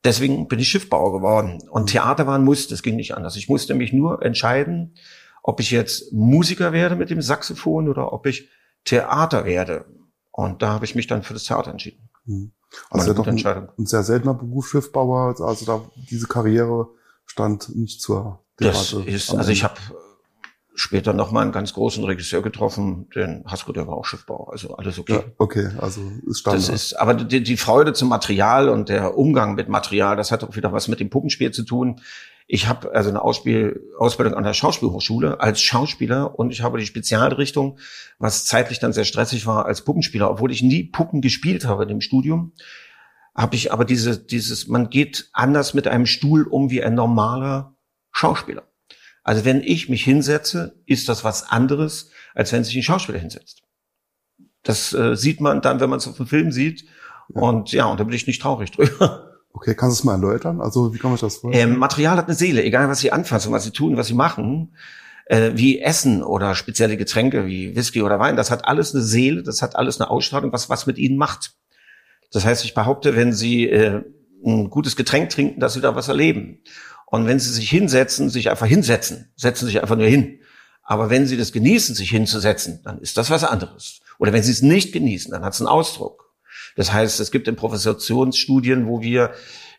deswegen 0.04 0.46
bin 0.46 0.60
ich 0.60 0.68
Schiffbauer 0.68 1.12
geworden. 1.12 1.58
Und 1.68 1.90
Theater 1.90 2.28
war 2.28 2.38
ein 2.38 2.44
Muss, 2.44 2.68
das 2.68 2.84
ging 2.84 2.94
nicht 2.94 3.16
anders. 3.16 3.34
Ich 3.34 3.48
musste 3.48 3.74
mich 3.74 3.92
nur 3.92 4.22
entscheiden, 4.22 4.94
ob 5.42 5.58
ich 5.58 5.72
jetzt 5.72 6.12
Musiker 6.12 6.72
werde 6.72 6.94
mit 6.94 7.10
dem 7.10 7.22
Saxophon 7.22 7.88
oder 7.88 8.12
ob 8.12 8.24
ich 8.24 8.50
Theater 8.84 9.44
werde. 9.44 9.84
Und 10.30 10.62
da 10.62 10.68
habe 10.74 10.84
ich 10.84 10.94
mich 10.94 11.08
dann 11.08 11.24
für 11.24 11.34
das 11.34 11.42
Theater 11.42 11.72
entschieden. 11.72 12.08
Mhm. 12.24 12.52
Also 12.90 13.08
ja 13.08 13.14
doch 13.14 13.26
ein, 13.26 13.68
ein, 13.78 13.86
sehr 13.86 14.02
seltener 14.02 14.34
Beruf 14.34 14.68
Schiffbauer, 14.68 15.40
also 15.40 15.64
da 15.64 15.82
diese 16.10 16.26
Karriere 16.26 16.88
stand 17.26 17.74
nicht 17.74 18.00
zur 18.00 18.44
Debatte. 18.60 18.76
Das 18.78 18.92
ist, 18.92 19.34
also 19.34 19.50
ich 19.50 19.64
habe 19.64 19.76
später 20.74 21.12
noch 21.12 21.32
mal 21.32 21.42
einen 21.42 21.52
ganz 21.52 21.72
großen 21.74 22.04
Regisseur 22.04 22.40
getroffen, 22.40 23.08
den 23.14 23.44
Hasko, 23.46 23.72
der 23.72 23.86
war 23.86 23.96
auch 23.96 24.04
Schiffbauer, 24.04 24.52
also 24.52 24.76
alles 24.76 24.98
okay. 24.98 25.14
Ja, 25.14 25.24
okay, 25.38 25.70
also 25.78 26.00
ist 26.26 26.40
Standard. 26.40 26.68
Das 26.68 26.74
ist, 26.74 26.94
aber 26.94 27.14
die, 27.14 27.42
die 27.42 27.56
Freude 27.56 27.92
zum 27.94 28.08
Material 28.08 28.68
und 28.68 28.88
der 28.88 29.18
Umgang 29.18 29.54
mit 29.54 29.68
Material, 29.68 30.16
das 30.16 30.30
hat 30.30 30.44
auch 30.44 30.54
wieder 30.56 30.72
was 30.72 30.88
mit 30.88 31.00
dem 31.00 31.10
Puppenspiel 31.10 31.50
zu 31.50 31.64
tun. 31.64 32.00
Ich 32.50 32.66
habe 32.66 32.92
also 32.94 33.10
eine 33.10 33.20
Ausspiel 33.20 33.92
Ausbildung 33.98 34.32
an 34.32 34.42
der 34.42 34.54
Schauspielhochschule 34.54 35.38
als 35.38 35.60
Schauspieler 35.60 36.38
und 36.38 36.50
ich 36.50 36.62
habe 36.62 36.78
die 36.78 36.86
Spezialrichtung, 36.86 37.78
was 38.18 38.46
zeitlich 38.46 38.78
dann 38.78 38.94
sehr 38.94 39.04
stressig 39.04 39.46
war 39.46 39.66
als 39.66 39.84
Puppenspieler, 39.84 40.30
obwohl 40.30 40.50
ich 40.50 40.62
nie 40.62 40.84
Puppen 40.84 41.20
gespielt 41.20 41.66
habe 41.66 41.82
in 41.82 41.90
dem 41.90 42.00
Studium, 42.00 42.54
habe 43.36 43.54
ich 43.54 43.70
aber 43.70 43.84
diese, 43.84 44.18
dieses, 44.18 44.66
man 44.66 44.88
geht 44.88 45.28
anders 45.34 45.74
mit 45.74 45.86
einem 45.86 46.06
Stuhl 46.06 46.44
um 46.44 46.70
wie 46.70 46.82
ein 46.82 46.94
normaler 46.94 47.76
Schauspieler. 48.12 48.62
Also 49.22 49.44
wenn 49.44 49.62
ich 49.62 49.90
mich 49.90 50.02
hinsetze, 50.02 50.80
ist 50.86 51.10
das 51.10 51.24
was 51.24 51.50
anderes, 51.50 52.10
als 52.34 52.50
wenn 52.50 52.64
sich 52.64 52.74
ein 52.76 52.82
Schauspieler 52.82 53.18
hinsetzt. 53.18 53.60
Das 54.62 54.94
äh, 54.94 55.16
sieht 55.16 55.42
man 55.42 55.60
dann, 55.60 55.80
wenn 55.80 55.90
man 55.90 55.98
es 55.98 56.08
auf 56.08 56.16
dem 56.16 56.26
Film 56.26 56.50
sieht. 56.50 56.86
Ja. 57.34 57.42
Und 57.42 57.72
ja, 57.72 57.84
und 57.84 58.00
da 58.00 58.04
bin 58.04 58.14
ich 58.14 58.26
nicht 58.26 58.40
traurig 58.40 58.70
drüber. 58.70 59.27
Okay, 59.58 59.74
kannst 59.74 59.98
du 59.98 60.02
es 60.02 60.04
mal 60.04 60.12
erläutern? 60.12 60.60
Also 60.60 60.94
wie 60.94 60.98
kann 60.98 61.10
man 61.10 61.18
das 61.18 61.38
vorstellen? 61.38 61.72
Ähm, 61.72 61.78
Material 61.78 62.16
hat 62.16 62.26
eine 62.26 62.36
Seele, 62.36 62.62
egal 62.62 62.88
was 62.88 63.00
sie 63.00 63.10
anfassen, 63.10 63.50
was 63.50 63.64
sie 63.64 63.72
tun, 63.72 63.96
was 63.96 64.06
sie 64.06 64.14
machen, 64.14 64.76
äh, 65.26 65.50
wie 65.54 65.80
Essen 65.80 66.22
oder 66.22 66.54
spezielle 66.54 66.96
Getränke 66.96 67.44
wie 67.44 67.74
Whisky 67.74 68.02
oder 68.02 68.20
Wein, 68.20 68.36
das 68.36 68.52
hat 68.52 68.66
alles 68.66 68.94
eine 68.94 69.02
Seele, 69.02 69.42
das 69.42 69.60
hat 69.60 69.74
alles 69.74 70.00
eine 70.00 70.10
Ausstrahlung, 70.10 70.52
was 70.52 70.70
was 70.70 70.86
mit 70.86 70.96
ihnen 70.96 71.16
macht. 71.16 71.54
Das 72.30 72.44
heißt, 72.44 72.64
ich 72.64 72.72
behaupte, 72.72 73.16
wenn 73.16 73.32
sie 73.32 73.68
äh, 73.68 74.04
ein 74.46 74.70
gutes 74.70 74.94
Getränk 74.94 75.30
trinken, 75.30 75.58
dass 75.58 75.74
sie 75.74 75.80
da 75.80 75.96
was 75.96 76.06
erleben. 76.06 76.60
Und 77.06 77.26
wenn 77.26 77.40
sie 77.40 77.52
sich 77.52 77.68
hinsetzen, 77.68 78.30
sich 78.30 78.50
einfach 78.50 78.66
hinsetzen, 78.66 79.32
setzen 79.34 79.66
sich 79.66 79.82
einfach 79.82 79.96
nur 79.96 80.06
hin. 80.06 80.38
Aber 80.84 81.10
wenn 81.10 81.26
sie 81.26 81.36
das 81.36 81.50
genießen, 81.50 81.96
sich 81.96 82.10
hinzusetzen, 82.10 82.80
dann 82.84 83.00
ist 83.00 83.16
das 83.18 83.28
was 83.28 83.42
anderes. 83.42 84.02
Oder 84.20 84.32
wenn 84.32 84.44
sie 84.44 84.52
es 84.52 84.62
nicht 84.62 84.92
genießen, 84.92 85.32
dann 85.32 85.44
hat 85.44 85.54
es 85.54 85.60
einen 85.60 85.66
Ausdruck. 85.66 86.27
Das 86.78 86.92
heißt, 86.92 87.18
es 87.18 87.32
gibt 87.32 87.48
Improvisationsstudien, 87.48 88.86
wo 88.86 89.00
wir 89.00 89.32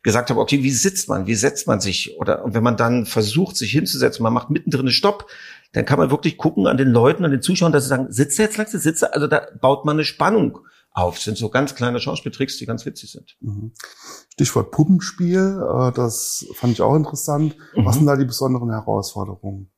gesagt 0.03 0.29
haben, 0.29 0.38
okay, 0.38 0.63
wie 0.63 0.72
sitzt 0.72 1.08
man, 1.08 1.27
wie 1.27 1.36
setzt 1.36 1.65
man 1.65 1.79
sich? 1.79 2.20
Oder 2.20 2.44
und 2.44 2.53
wenn 2.53 2.62
man 2.62 2.75
dann 2.75 3.06
versucht, 3.06 3.56
sich 3.56 3.72
hinzusetzen, 3.72 4.22
man 4.22 4.34
macht 4.34 4.50
mittendrin 4.50 4.82
einen 4.82 4.91
Stopp, 4.91 5.27
dann 5.72 5.86
kann 5.86 5.98
man 5.98 6.12
wirklich 6.12 6.38
gucken 6.38 6.68
an 6.68 6.75
den 6.75 6.89
Leuten, 6.89 7.24
an 7.24 7.32
den 7.32 7.41
Zuschauern, 7.41 7.72
dass 7.72 7.84
sie 7.84 7.89
sagen, 7.89 8.08
sitze 8.12 8.41
jetzt 8.41 8.58
langsam, 8.58 8.82
sitze, 8.82 9.13
also 9.13 9.27
da 9.27 9.48
baut 9.62 9.86
man 9.86 9.96
eine 9.96 10.03
Spannung 10.03 10.60
auf. 10.91 11.15
Das 11.15 11.24
sind 11.24 11.38
so 11.38 11.48
ganz 11.48 11.74
kleine 11.74 12.01
Schauspieltricks, 12.01 12.58
die 12.58 12.65
ganz 12.65 12.86
witzig 12.86 13.13
sind. 13.13 13.38
Mhm. 13.39 13.72
Stichwort 14.34 14.72
Puppenspiel, 14.72 15.63
äh, 15.72 15.94
das 15.94 16.48
fand 16.56 16.74
ich 16.74 16.82
auch 16.82 16.98
interessant. 16.98 17.56
Mhm. 17.77 17.86
Was 17.86 17.96
sind 17.96 18.08
da 18.08 18.18
die 18.18 18.25
besonderen 18.25 18.72
Herausforderungen? 18.72 19.72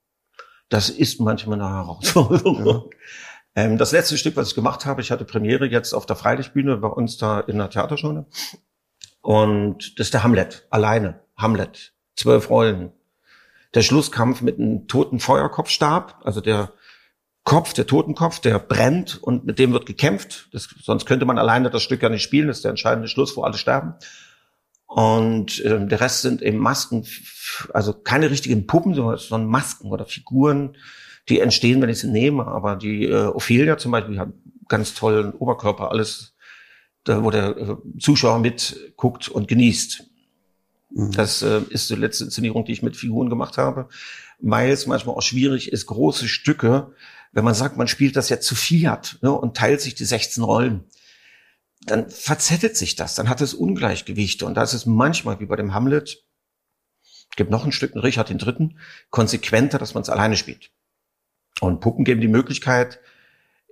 Das 0.69 0.89
ist 0.89 1.19
manchmal 1.19 1.61
eine 1.61 1.69
Herausforderung. 1.69 2.65
Ja. 2.65 2.83
Ähm, 3.55 3.77
das 3.77 3.91
letzte 3.91 4.17
Stück, 4.17 4.35
was 4.35 4.49
ich 4.49 4.55
gemacht 4.55 4.85
habe, 4.85 5.01
ich 5.01 5.11
hatte 5.11 5.25
Premiere 5.25 5.65
jetzt 5.65 5.93
auf 5.93 6.05
der 6.05 6.15
Freilichtbühne 6.15 6.77
bei 6.77 6.87
uns 6.87 7.17
da 7.17 7.39
in 7.41 7.57
der 7.57 7.69
Theaterschule. 7.69 8.25
Und 9.21 9.99
das 9.99 10.07
ist 10.07 10.13
der 10.13 10.23
Hamlet, 10.23 10.67
alleine. 10.69 11.21
Hamlet. 11.37 11.93
Zwölf 12.15 12.49
Rollen. 12.49 12.91
Der 13.73 13.81
Schlusskampf 13.81 14.41
mit 14.41 14.59
einem 14.59 14.87
toten 14.87 15.19
Feuerkopfstab, 15.19 16.21
also 16.23 16.41
der 16.41 16.73
Kopf, 17.43 17.73
der 17.73 17.87
Totenkopf, 17.87 18.39
der 18.39 18.59
brennt 18.59 19.21
und 19.21 19.45
mit 19.45 19.57
dem 19.57 19.73
wird 19.73 19.85
gekämpft. 19.85 20.49
Das, 20.51 20.69
sonst 20.81 21.05
könnte 21.05 21.25
man 21.25 21.39
alleine 21.39 21.69
das 21.69 21.81
Stück 21.81 22.03
ja 22.03 22.09
nicht 22.09 22.21
spielen. 22.21 22.47
Das 22.47 22.57
ist 22.57 22.63
der 22.63 22.69
entscheidende 22.69 23.07
Schluss, 23.07 23.35
wo 23.35 23.43
alle 23.43 23.57
sterben. 23.57 23.95
Und 24.85 25.63
ähm, 25.65 25.87
der 25.87 26.01
Rest 26.01 26.21
sind 26.21 26.41
eben 26.41 26.57
Masken, 26.57 27.07
also 27.73 27.93
keine 27.93 28.29
richtigen 28.29 28.67
Puppen, 28.67 28.93
sondern 28.93 29.45
Masken 29.45 29.89
oder 29.89 30.05
Figuren, 30.05 30.75
die 31.29 31.39
entstehen, 31.39 31.81
wenn 31.81 31.89
ich 31.89 31.99
sie 31.99 32.09
nehme. 32.09 32.47
Aber 32.47 32.75
die 32.75 33.05
äh, 33.05 33.25
Ophelia 33.25 33.77
zum 33.77 33.91
Beispiel 33.91 34.19
hat 34.19 34.29
ganz 34.67 34.93
tollen 34.93 35.33
Oberkörper, 35.33 35.91
alles, 35.91 36.35
da, 37.03 37.23
wo 37.23 37.31
der 37.31 37.57
äh, 37.57 37.75
Zuschauer 37.99 38.39
mitguckt 38.39 39.29
und 39.29 39.47
genießt. 39.47 40.03
Mhm. 40.91 41.11
Das 41.11 41.41
äh, 41.41 41.61
ist 41.69 41.89
die 41.89 41.95
letzte 41.95 42.25
Inszenierung, 42.25 42.65
die 42.65 42.71
ich 42.73 42.83
mit 42.83 42.95
Figuren 42.95 43.29
gemacht 43.29 43.57
habe, 43.57 43.89
weil 44.39 44.71
es 44.71 44.87
manchmal 44.87 45.15
auch 45.15 45.21
schwierig 45.21 45.71
ist, 45.71 45.85
große 45.85 46.27
Stücke 46.27 46.93
wenn 47.31 47.45
man 47.45 47.53
sagt, 47.53 47.77
man 47.77 47.87
spielt 47.87 48.15
das 48.15 48.29
jetzt 48.29 48.47
zu 48.47 48.55
Fiat 48.55 49.17
ne, 49.21 49.31
und 49.31 49.55
teilt 49.55 49.81
sich 49.81 49.95
die 49.95 50.05
16 50.05 50.43
Rollen, 50.43 50.85
dann 51.85 52.09
verzettelt 52.09 52.77
sich 52.77 52.95
das, 52.95 53.15
dann 53.15 53.29
hat 53.29 53.41
es 53.41 53.53
Ungleichgewichte. 53.53 54.45
Und 54.45 54.55
da 54.55 54.63
ist 54.63 54.73
es 54.73 54.85
manchmal, 54.85 55.39
wie 55.39 55.45
bei 55.45 55.55
dem 55.55 55.73
Hamlet, 55.73 56.23
gibt 57.35 57.49
noch 57.49 57.65
ein 57.65 57.71
Stück, 57.71 57.95
Richard 57.95 58.29
den 58.29 58.37
Dritten, 58.37 58.77
konsequenter, 59.09 59.79
dass 59.79 59.93
man 59.93 60.03
es 60.03 60.09
alleine 60.09 60.35
spielt. 60.35 60.71
Und 61.61 61.79
Puppen 61.79 62.03
geben 62.03 62.19
die 62.19 62.27
Möglichkeit, 62.27 62.99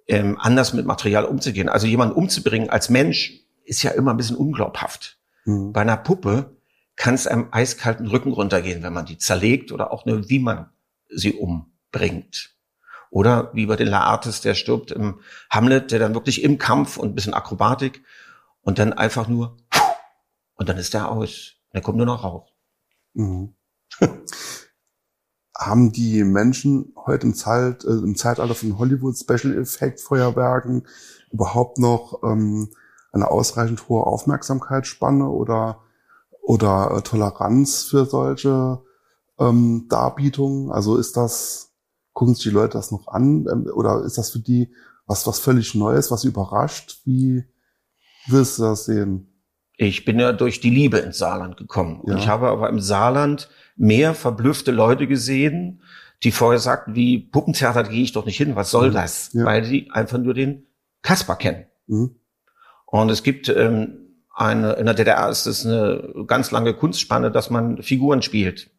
ähm, 0.07 0.37
anders 0.39 0.73
mit 0.73 0.85
Material 0.85 1.25
umzugehen. 1.25 1.67
Also 1.67 1.87
jemanden 1.87 2.15
umzubringen 2.15 2.69
als 2.69 2.89
Mensch 2.89 3.41
ist 3.65 3.83
ja 3.83 3.91
immer 3.91 4.11
ein 4.11 4.17
bisschen 4.17 4.37
unglaubhaft. 4.37 5.17
Mhm. 5.45 5.73
Bei 5.73 5.81
einer 5.81 5.97
Puppe 5.97 6.55
kann 6.95 7.15
es 7.15 7.27
einem 7.27 7.47
eiskalten 7.51 8.07
Rücken 8.07 8.31
runtergehen, 8.31 8.83
wenn 8.83 8.93
man 8.93 9.05
die 9.05 9.17
zerlegt 9.17 9.71
oder 9.71 9.91
auch 9.91 10.05
nur, 10.05 10.29
wie 10.29 10.39
man 10.39 10.69
sie 11.09 11.33
umbringt. 11.33 12.55
Oder 13.09 13.49
wie 13.53 13.65
bei 13.65 13.75
den 13.75 13.87
Laertes, 13.87 14.41
der 14.41 14.53
stirbt 14.53 14.91
im 14.91 15.19
Hamlet, 15.49 15.91
der 15.91 15.97
dann 15.97 16.13
wirklich 16.13 16.43
im 16.43 16.59
Kampf 16.59 16.97
und 16.97 17.09
ein 17.09 17.15
bisschen 17.15 17.33
Akrobatik 17.33 18.03
und 18.61 18.77
dann 18.77 18.93
einfach 18.93 19.27
nur 19.27 19.57
und 20.53 20.69
dann 20.69 20.77
ist 20.77 20.93
der 20.93 21.09
aus. 21.09 21.55
Dann 21.71 21.81
kommt 21.81 21.97
nur 21.97 22.05
noch 22.05 22.23
Rauch. 22.23 22.51
Mhm. 23.13 23.55
Haben 25.59 25.91
die 25.91 26.23
Menschen 26.23 26.93
heute 26.95 27.27
im, 27.27 27.33
Zeit, 27.33 27.83
äh, 27.83 27.89
im 27.89 28.15
Zeitalter 28.15 28.55
von 28.55 28.79
Hollywood 28.79 29.17
Special 29.17 29.57
Effect 29.57 29.99
Feuerwerken 29.99 30.87
überhaupt 31.31 31.77
noch 31.77 32.21
ähm, 32.23 32.69
eine 33.11 33.29
ausreichend 33.29 33.89
hohe 33.89 34.05
Aufmerksamkeitsspanne 34.05 35.27
oder 35.27 35.81
oder 36.41 36.95
äh, 36.95 37.01
Toleranz 37.01 37.83
für 37.83 38.05
solche 38.05 38.81
ähm, 39.37 39.87
Darbietungen? 39.89 40.71
Also 40.71 40.97
ist 40.97 41.17
das 41.17 41.69
gucken 42.13 42.35
sich 42.35 42.43
die 42.43 42.49
Leute 42.49 42.77
das 42.77 42.91
noch 42.91 43.07
an? 43.07 43.45
Ähm, 43.51 43.69
oder 43.73 44.03
ist 44.03 44.17
das 44.17 44.31
für 44.31 44.39
die 44.39 44.73
was, 45.05 45.25
was 45.25 45.39
völlig 45.39 45.73
Neues, 45.75 46.11
was 46.11 46.23
überrascht? 46.23 47.01
Wie 47.03 47.43
wirst 48.27 48.59
du 48.59 48.63
das 48.63 48.85
sehen? 48.85 49.38
Ich 49.81 50.03
bin 50.03 50.19
ja 50.19 50.33
durch 50.33 50.59
die 50.59 50.69
Liebe 50.69 50.97
ins 50.97 51.19
Saarland 51.19 51.55
gekommen. 51.55 52.03
Ja. 52.05 52.13
Und 52.13 52.19
ich 52.19 52.27
habe 52.27 52.49
aber 52.49 52.67
im 52.67 52.81
Saarland 52.81 53.49
mehr 53.77 54.13
verblüffte 54.13 54.71
Leute 54.71 55.07
gesehen, 55.07 55.81
die 56.21 56.31
vorher 56.31 56.59
sagten, 56.59 56.95
wie 56.95 57.17
Puppentheater 57.17 57.83
gehe 57.83 58.03
ich 58.03 58.11
doch 58.11 58.25
nicht 58.25 58.35
hin, 58.35 58.57
was 58.57 58.71
soll 58.71 58.89
mhm. 58.89 58.93
das? 58.93 59.31
Ja. 59.31 59.45
Weil 59.45 59.63
sie 59.63 59.89
einfach 59.91 60.17
nur 60.17 60.33
den 60.33 60.67
Kasper 61.01 61.37
kennen. 61.37 61.65
Mhm. 61.87 62.15
Und 62.87 63.09
es 63.09 63.23
gibt 63.23 63.47
ähm, 63.47 64.17
eine, 64.35 64.73
in 64.73 64.85
der 64.85 64.95
DDR 64.95 65.29
ist 65.29 65.45
es 65.45 65.65
eine 65.65 66.25
ganz 66.27 66.51
lange 66.51 66.73
Kunstspanne, 66.73 67.31
dass 67.31 67.49
man 67.49 67.81
Figuren 67.81 68.21
spielt. 68.21 68.71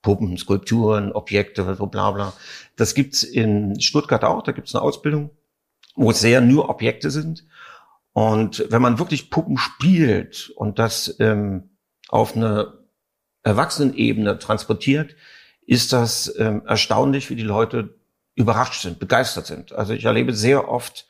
Puppen, 0.00 0.38
Skulpturen, 0.38 1.12
Objekte, 1.12 1.74
so 1.76 1.86
bla 1.88 2.10
bla. 2.12 2.32
Das 2.76 2.94
gibt's 2.94 3.22
in 3.22 3.78
Stuttgart 3.82 4.24
auch, 4.24 4.42
da 4.42 4.52
gibt's 4.52 4.74
eine 4.74 4.80
Ausbildung, 4.80 5.28
wo 5.94 6.10
es 6.10 6.20
sehr 6.20 6.40
nur 6.40 6.70
Objekte 6.70 7.10
sind. 7.10 7.44
Und 8.16 8.64
wenn 8.70 8.80
man 8.80 8.98
wirklich 8.98 9.28
Puppen 9.28 9.58
spielt 9.58 10.50
und 10.56 10.78
das 10.78 11.16
ähm, 11.18 11.76
auf 12.08 12.34
eine 12.34 12.78
Erwachsenenebene 13.42 14.38
transportiert, 14.38 15.14
ist 15.66 15.92
das 15.92 16.34
ähm, 16.38 16.62
erstaunlich, 16.64 17.28
wie 17.28 17.36
die 17.36 17.42
Leute 17.42 17.94
überrascht 18.34 18.80
sind, 18.80 18.98
begeistert 18.98 19.44
sind. 19.44 19.72
Also 19.72 19.92
ich 19.92 20.06
erlebe 20.06 20.32
sehr 20.32 20.66
oft 20.66 21.06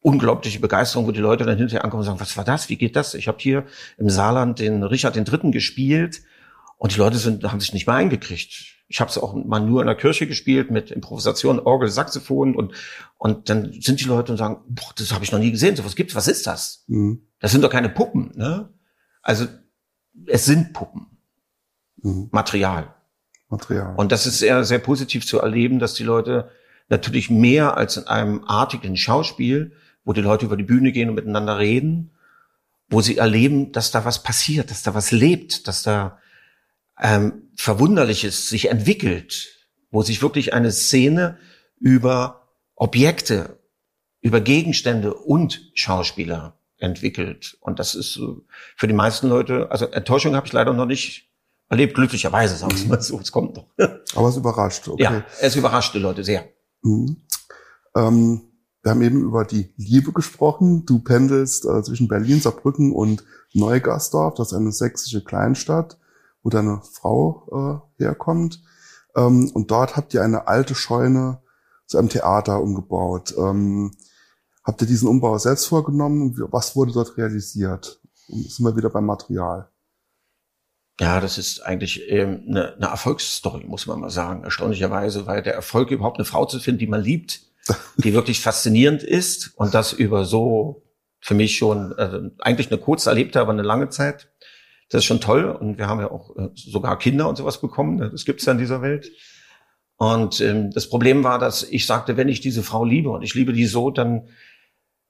unglaubliche 0.00 0.58
Begeisterung, 0.58 1.06
wo 1.06 1.12
die 1.12 1.20
Leute 1.20 1.44
dann 1.44 1.58
hinterher 1.58 1.84
ankommen 1.84 2.00
und 2.00 2.06
sagen, 2.06 2.18
was 2.18 2.36
war 2.36 2.44
das? 2.44 2.68
Wie 2.68 2.76
geht 2.76 2.96
das? 2.96 3.14
Ich 3.14 3.28
habe 3.28 3.38
hier 3.38 3.64
im 3.96 4.10
Saarland 4.10 4.58
den 4.58 4.82
Richard 4.82 5.16
III. 5.16 5.52
gespielt 5.52 6.22
und 6.76 6.94
die 6.94 6.98
Leute 6.98 7.18
sind, 7.18 7.44
haben 7.44 7.60
sich 7.60 7.72
nicht 7.72 7.86
mehr 7.86 7.96
eingekriegt. 7.96 8.76
Ich 8.88 9.00
habe 9.00 9.10
es 9.10 9.18
auch 9.18 9.34
mal 9.34 9.60
nur 9.60 9.80
in 9.80 9.86
der 9.86 9.96
Kirche 9.96 10.26
gespielt 10.26 10.70
mit 10.70 10.90
Improvisation, 10.90 11.58
Orgel, 11.58 11.88
Saxophon 11.88 12.54
und 12.54 12.74
und 13.18 13.48
dann 13.48 13.72
sind 13.80 14.00
die 14.00 14.04
Leute 14.04 14.32
und 14.32 14.38
sagen, 14.38 14.62
boah, 14.68 14.92
das 14.96 15.12
habe 15.12 15.24
ich 15.24 15.32
noch 15.32 15.38
nie 15.38 15.50
gesehen, 15.50 15.74
so 15.74 15.84
was 15.84 15.96
gibt's, 15.96 16.14
was 16.14 16.28
ist 16.28 16.46
das? 16.46 16.84
Mhm. 16.86 17.22
Das 17.40 17.50
sind 17.50 17.62
doch 17.62 17.70
keine 17.70 17.88
Puppen, 17.88 18.32
ne? 18.34 18.68
Also 19.22 19.46
es 20.26 20.44
sind 20.44 20.72
Puppen. 20.72 21.06
Mhm. 22.02 22.28
Material. 22.30 22.94
Material. 23.48 23.94
Und 23.96 24.12
das 24.12 24.26
ist 24.26 24.38
sehr, 24.38 24.64
sehr 24.64 24.78
positiv 24.78 25.26
zu 25.26 25.40
erleben, 25.40 25.78
dass 25.78 25.94
die 25.94 26.04
Leute 26.04 26.50
natürlich 26.88 27.30
mehr 27.30 27.76
als 27.76 27.96
in 27.96 28.06
einem 28.06 28.44
artigen 28.44 28.96
Schauspiel, 28.96 29.72
wo 30.04 30.12
die 30.12 30.20
Leute 30.20 30.46
über 30.46 30.56
die 30.56 30.64
Bühne 30.64 30.92
gehen 30.92 31.08
und 31.08 31.16
miteinander 31.16 31.58
reden, 31.58 32.12
wo 32.88 33.00
sie 33.00 33.16
erleben, 33.16 33.72
dass 33.72 33.90
da 33.90 34.04
was 34.04 34.22
passiert, 34.22 34.70
dass 34.70 34.82
da 34.82 34.94
was 34.94 35.10
lebt, 35.10 35.66
dass 35.66 35.82
da 35.82 36.18
ähm, 37.00 37.50
Verwunderliches 37.56 38.48
sich 38.48 38.70
entwickelt, 38.70 39.66
wo 39.90 40.02
sich 40.02 40.22
wirklich 40.22 40.52
eine 40.54 40.72
Szene 40.72 41.38
über 41.78 42.48
Objekte, 42.74 43.58
über 44.20 44.40
Gegenstände 44.40 45.14
und 45.14 45.70
Schauspieler 45.74 46.58
entwickelt. 46.78 47.56
Und 47.60 47.78
das 47.78 47.94
ist 47.94 48.20
für 48.76 48.86
die 48.86 48.94
meisten 48.94 49.28
Leute, 49.28 49.70
also 49.70 49.86
Enttäuschung 49.86 50.34
habe 50.34 50.46
ich 50.46 50.52
leider 50.52 50.72
noch 50.72 50.86
nicht 50.86 51.30
erlebt, 51.68 51.94
glücklicherweise, 51.94 52.56
sagen 52.56 52.78
wir 52.78 52.88
mal 52.88 53.00
so, 53.00 53.18
es 53.18 53.32
kommt 53.32 53.56
noch. 53.56 53.66
Aber 54.14 54.28
es 54.28 54.36
überrascht, 54.36 54.88
okay. 54.88 55.02
Ja, 55.02 55.24
es 55.40 55.56
überrascht 55.56 55.94
die 55.94 55.98
Leute 55.98 56.22
sehr. 56.22 56.48
Mhm. 56.82 57.22
Ähm, 57.96 58.42
wir 58.82 58.90
haben 58.90 59.02
eben 59.02 59.22
über 59.22 59.44
die 59.44 59.72
Liebe 59.76 60.12
gesprochen. 60.12 60.86
Du 60.86 61.00
pendelst 61.00 61.64
äh, 61.64 61.82
zwischen 61.82 62.06
Berlin, 62.06 62.40
Saarbrücken 62.40 62.92
und 62.92 63.24
Neugasdorf, 63.52 64.34
das 64.34 64.52
ist 64.52 64.58
eine 64.58 64.70
sächsische 64.70 65.24
Kleinstadt 65.24 65.98
wo 66.46 66.48
deine 66.48 66.80
Frau 66.92 67.82
äh, 67.98 68.04
herkommt. 68.04 68.62
Ähm, 69.16 69.50
und 69.52 69.72
dort 69.72 69.96
habt 69.96 70.14
ihr 70.14 70.22
eine 70.22 70.46
alte 70.46 70.76
Scheune 70.76 71.42
zu 71.86 71.98
einem 71.98 72.08
Theater 72.08 72.62
umgebaut. 72.62 73.34
Ähm, 73.36 73.90
habt 74.62 74.80
ihr 74.80 74.86
diesen 74.86 75.08
Umbau 75.08 75.38
selbst 75.38 75.66
vorgenommen? 75.66 76.36
Was 76.52 76.76
wurde 76.76 76.92
dort 76.92 77.16
realisiert? 77.16 78.00
Und 78.28 78.48
sind 78.48 78.64
wir 78.64 78.76
wieder 78.76 78.90
beim 78.90 79.06
Material. 79.06 79.68
Ja, 81.00 81.20
das 81.20 81.36
ist 81.36 81.66
eigentlich 81.66 82.08
ähm, 82.10 82.44
eine, 82.48 82.74
eine 82.74 82.86
Erfolgsstory, 82.86 83.64
muss 83.64 83.88
man 83.88 83.98
mal 83.98 84.10
sagen, 84.10 84.44
erstaunlicherweise, 84.44 85.26
weil 85.26 85.42
der 85.42 85.54
Erfolg 85.54 85.90
überhaupt 85.90 86.18
eine 86.18 86.24
Frau 86.24 86.46
zu 86.46 86.60
finden, 86.60 86.78
die 86.78 86.86
man 86.86 87.02
liebt, 87.02 87.40
die 87.96 88.14
wirklich 88.14 88.40
faszinierend 88.40 89.02
ist 89.02 89.52
und 89.56 89.74
das 89.74 89.92
über 89.92 90.24
so 90.24 90.84
für 91.18 91.34
mich 91.34 91.56
schon 91.56 91.90
äh, 91.98 92.30
eigentlich 92.38 92.70
eine 92.70 92.80
kurz 92.80 93.06
erlebte, 93.06 93.40
aber 93.40 93.50
eine 93.50 93.62
lange 93.62 93.88
Zeit. 93.88 94.28
Das 94.88 95.00
ist 95.00 95.04
schon 95.04 95.20
toll. 95.20 95.44
Und 95.44 95.78
wir 95.78 95.88
haben 95.88 96.00
ja 96.00 96.10
auch 96.10 96.36
äh, 96.36 96.48
sogar 96.54 96.98
Kinder 96.98 97.28
und 97.28 97.36
sowas 97.36 97.60
bekommen. 97.60 97.96
Ne? 97.96 98.10
Das 98.10 98.24
gibt's 98.24 98.44
ja 98.44 98.52
in 98.52 98.58
dieser 98.58 98.82
Welt. 98.82 99.10
Und 99.96 100.40
ähm, 100.40 100.70
das 100.70 100.88
Problem 100.88 101.24
war, 101.24 101.38
dass 101.38 101.62
ich 101.62 101.86
sagte, 101.86 102.16
wenn 102.16 102.28
ich 102.28 102.40
diese 102.40 102.62
Frau 102.62 102.84
liebe 102.84 103.10
und 103.10 103.22
ich 103.22 103.34
liebe 103.34 103.52
die 103.52 103.66
so, 103.66 103.90
dann 103.90 104.28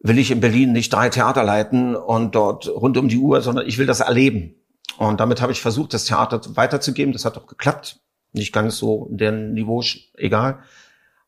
will 0.00 0.18
ich 0.18 0.30
in 0.30 0.40
Berlin 0.40 0.73
nicht 0.73 0.92
drei 0.92 1.09
Theater 1.09 1.42
leiten 1.42 1.97
und 1.97 2.35
dort 2.35 2.68
rund 2.68 2.97
um 2.97 3.09
die 3.09 3.18
Uhr, 3.18 3.40
sondern 3.40 3.66
ich 3.66 3.78
will 3.78 3.87
das 3.87 4.00
erleben. 4.00 4.54
Und 4.99 5.21
damit 5.21 5.42
habe 5.42 5.52
ich 5.52 5.61
versucht, 5.61 5.92
das 5.92 6.04
Theater 6.04 6.40
weiterzugeben. 6.56 7.12
Das 7.12 7.25
hat 7.25 7.37
auch 7.37 7.47
geklappt. 7.47 8.00
Nicht 8.33 8.52
ganz 8.52 8.78
so 8.78 9.09
in 9.11 9.18
dem 9.18 9.52
Niveau, 9.54 9.83
egal. 10.14 10.61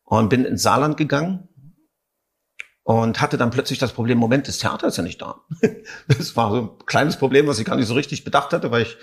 Und 0.04 0.28
bin 0.30 0.44
ins 0.44 0.62
Saarland 0.62 0.96
gegangen 0.96 1.48
und 2.88 3.20
hatte 3.20 3.36
dann 3.36 3.50
plötzlich 3.50 3.78
das 3.78 3.92
Problem, 3.92 4.16
Moment, 4.16 4.48
das 4.48 4.56
Theater 4.56 4.86
ist 4.86 4.96
ja 4.96 5.02
nicht 5.02 5.20
da. 5.20 5.42
Das 6.08 6.36
war 6.36 6.50
so 6.50 6.56
ein 6.56 6.86
kleines 6.86 7.18
Problem, 7.18 7.46
was 7.46 7.58
ich 7.58 7.66
gar 7.66 7.76
nicht 7.76 7.86
so 7.86 7.92
richtig 7.92 8.24
bedacht 8.24 8.54
hatte, 8.54 8.70
weil 8.70 8.80
ich 8.80 8.96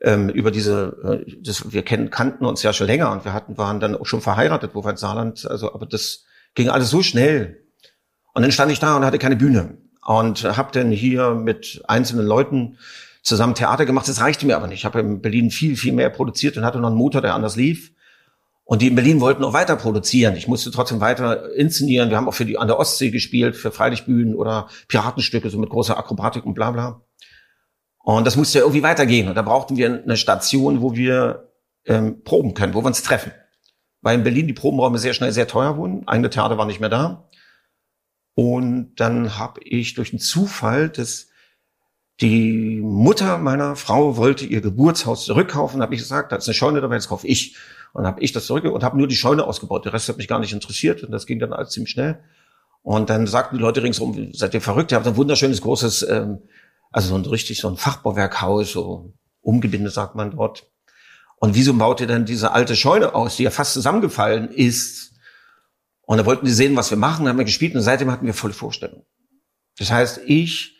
ähm, 0.00 0.30
über 0.30 0.50
diese, 0.50 1.22
äh, 1.26 1.36
das, 1.42 1.70
wir 1.70 1.82
kennen, 1.82 2.08
kannten 2.08 2.46
uns 2.46 2.62
ja 2.62 2.72
schon 2.72 2.86
länger 2.86 3.12
und 3.12 3.26
wir 3.26 3.34
hatten, 3.34 3.58
waren 3.58 3.78
dann 3.78 3.94
auch 3.94 4.06
schon 4.06 4.22
verheiratet, 4.22 4.70
wo 4.72 4.82
wir 4.82 4.90
in 4.92 4.96
Saarland, 4.96 5.46
also, 5.46 5.74
aber 5.74 5.84
das 5.84 6.24
ging 6.54 6.70
alles 6.70 6.88
so 6.88 7.02
schnell. 7.02 7.62
Und 8.32 8.40
dann 8.40 8.52
stand 8.52 8.72
ich 8.72 8.78
da 8.78 8.96
und 8.96 9.04
hatte 9.04 9.18
keine 9.18 9.36
Bühne 9.36 9.76
und 10.02 10.42
habe 10.56 10.72
dann 10.72 10.90
hier 10.90 11.34
mit 11.34 11.82
einzelnen 11.88 12.24
Leuten 12.24 12.78
zusammen 13.20 13.54
Theater 13.54 13.84
gemacht. 13.84 14.08
Das 14.08 14.22
reichte 14.22 14.46
mir 14.46 14.56
aber 14.56 14.66
nicht. 14.66 14.78
Ich 14.78 14.84
habe 14.86 15.00
in 15.00 15.20
Berlin 15.20 15.50
viel, 15.50 15.76
viel 15.76 15.92
mehr 15.92 16.08
produziert 16.08 16.56
und 16.56 16.64
hatte 16.64 16.78
noch 16.78 16.88
einen 16.88 16.96
Motor, 16.96 17.20
der 17.20 17.34
anders 17.34 17.56
lief. 17.56 17.92
Und 18.70 18.82
die 18.82 18.86
in 18.86 18.94
Berlin 18.94 19.20
wollten 19.20 19.42
auch 19.42 19.52
weiter 19.52 19.74
produzieren. 19.74 20.36
Ich 20.36 20.46
musste 20.46 20.70
trotzdem 20.70 21.00
weiter 21.00 21.52
inszenieren. 21.56 22.08
Wir 22.08 22.16
haben 22.16 22.28
auch 22.28 22.34
für 22.34 22.44
die 22.44 22.56
an 22.56 22.68
der 22.68 22.78
Ostsee 22.78 23.10
gespielt, 23.10 23.56
für 23.56 23.72
Freilichtbühnen 23.72 24.36
oder 24.36 24.68
Piratenstücke, 24.86 25.50
so 25.50 25.58
mit 25.58 25.70
großer 25.70 25.98
Akrobatik 25.98 26.46
und 26.46 26.54
bla 26.54 26.70
bla. 26.70 27.04
Und 27.98 28.28
das 28.28 28.36
musste 28.36 28.58
ja 28.58 28.64
irgendwie 28.64 28.84
weitergehen. 28.84 29.28
Und 29.28 29.34
da 29.34 29.42
brauchten 29.42 29.76
wir 29.76 30.00
eine 30.04 30.16
Station, 30.16 30.82
wo 30.82 30.94
wir 30.94 31.50
ähm, 31.84 32.22
proben 32.22 32.54
können, 32.54 32.72
wo 32.72 32.82
wir 32.82 32.86
uns 32.86 33.02
treffen. 33.02 33.32
Weil 34.02 34.18
in 34.18 34.22
Berlin 34.22 34.46
die 34.46 34.52
Probenräume 34.52 34.98
sehr 34.98 35.14
schnell 35.14 35.32
sehr 35.32 35.48
teuer 35.48 35.76
wurden. 35.76 36.06
Eigene 36.06 36.30
Theater 36.30 36.56
war 36.56 36.66
nicht 36.66 36.78
mehr 36.78 36.88
da. 36.88 37.28
Und 38.36 38.92
dann 39.00 39.36
habe 39.36 39.60
ich 39.64 39.94
durch 39.94 40.12
einen 40.12 40.20
Zufall 40.20 40.90
das 40.90 41.26
die 42.20 42.80
Mutter 42.82 43.38
meiner 43.38 43.76
Frau 43.76 44.16
wollte 44.16 44.44
ihr 44.44 44.60
Geburtshaus 44.60 45.24
zurückkaufen, 45.24 45.80
habe 45.80 45.94
ich 45.94 46.02
gesagt, 46.02 46.32
da 46.32 46.36
ist 46.36 46.46
eine 46.46 46.54
Scheune 46.54 46.80
dabei, 46.80 46.96
jetzt 46.96 47.08
kaufe 47.08 47.26
ich. 47.26 47.56
Und 47.92 48.06
habe 48.06 48.20
ich 48.20 48.32
das 48.32 48.46
zurück 48.46 48.64
und 48.64 48.84
habe 48.84 48.96
nur 48.96 49.08
die 49.08 49.16
Scheune 49.16 49.44
ausgebaut. 49.44 49.84
Der 49.84 49.92
Rest 49.92 50.08
hat 50.08 50.16
mich 50.16 50.28
gar 50.28 50.38
nicht 50.38 50.52
interessiert 50.52 51.02
und 51.02 51.10
das 51.10 51.26
ging 51.26 51.38
dann 51.38 51.52
alles 51.52 51.70
ziemlich 51.70 51.90
schnell. 51.90 52.20
Und 52.82 53.10
dann 53.10 53.26
sagten 53.26 53.56
die 53.56 53.62
Leute 53.62 53.82
ringsum, 53.82 54.32
seid 54.32 54.54
ihr 54.54 54.60
verrückt? 54.60 54.92
Ihr 54.92 54.96
habt 54.96 55.06
ein 55.06 55.16
wunderschönes 55.16 55.60
großes, 55.60 56.02
ähm, 56.08 56.40
also 56.90 57.08
so 57.08 57.14
ein 57.16 57.24
richtig 57.26 57.58
so 57.58 57.68
ein 57.68 57.76
Fachbauwerkhaus, 57.76 58.72
so 58.72 59.12
Umgebinde 59.42 59.90
sagt 59.90 60.14
man 60.14 60.30
dort. 60.30 60.66
Und 61.36 61.54
wieso 61.54 61.74
baut 61.74 62.00
ihr 62.00 62.06
denn 62.06 62.26
diese 62.26 62.52
alte 62.52 62.76
Scheune 62.76 63.14
aus, 63.14 63.36
die 63.36 63.44
ja 63.44 63.50
fast 63.50 63.72
zusammengefallen 63.72 64.50
ist? 64.50 65.14
Und 66.02 66.18
da 66.18 66.26
wollten 66.26 66.46
die 66.46 66.52
sehen, 66.52 66.76
was 66.76 66.90
wir 66.90 66.98
machen, 66.98 67.28
haben 67.28 67.38
wir 67.38 67.44
gespielt 67.44 67.74
und 67.74 67.82
seitdem 67.82 68.10
hatten 68.10 68.26
wir 68.26 68.34
volle 68.34 68.52
Vorstellung. 68.52 69.04
Das 69.78 69.90
heißt, 69.90 70.20
ich 70.26 70.76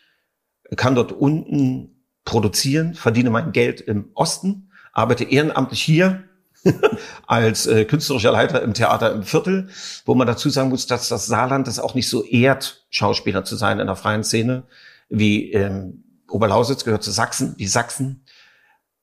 kann 0.76 0.95
dort 0.95 1.12
unten 1.12 2.05
produzieren, 2.25 2.95
verdiene 2.95 3.31
mein 3.31 3.52
Geld 3.52 3.81
im 3.81 4.11
Osten, 4.14 4.71
arbeite 4.93 5.25
ehrenamtlich 5.25 5.83
hier 5.83 6.25
als 7.26 7.67
äh, 7.67 7.85
künstlerischer 7.85 8.33
Leiter 8.33 8.62
im 8.62 8.75
Theater 8.75 9.12
im 9.12 9.23
Viertel, 9.23 9.69
wo 10.05 10.14
man 10.14 10.26
dazu 10.26 10.50
sagen 10.50 10.69
muss, 10.69 10.87
dass 10.87 11.09
das 11.09 11.26
Saarland 11.26 11.67
das 11.67 11.79
auch 11.79 11.95
nicht 11.95 12.09
so 12.09 12.25
ehrt, 12.25 12.87
Schauspieler 12.90 13.45
zu 13.45 13.57
sein 13.57 13.81
in 13.81 13.87
der 13.87 13.97
freien 13.97 14.25
Szene, 14.25 14.64
wie 15.09 15.52
ähm, 15.52 16.05
Oberlausitz 16.29 16.85
gehört 16.85 17.02
zu 17.02 17.11
Sachsen, 17.11 17.57
die 17.57 17.67
Sachsen. 17.67 18.25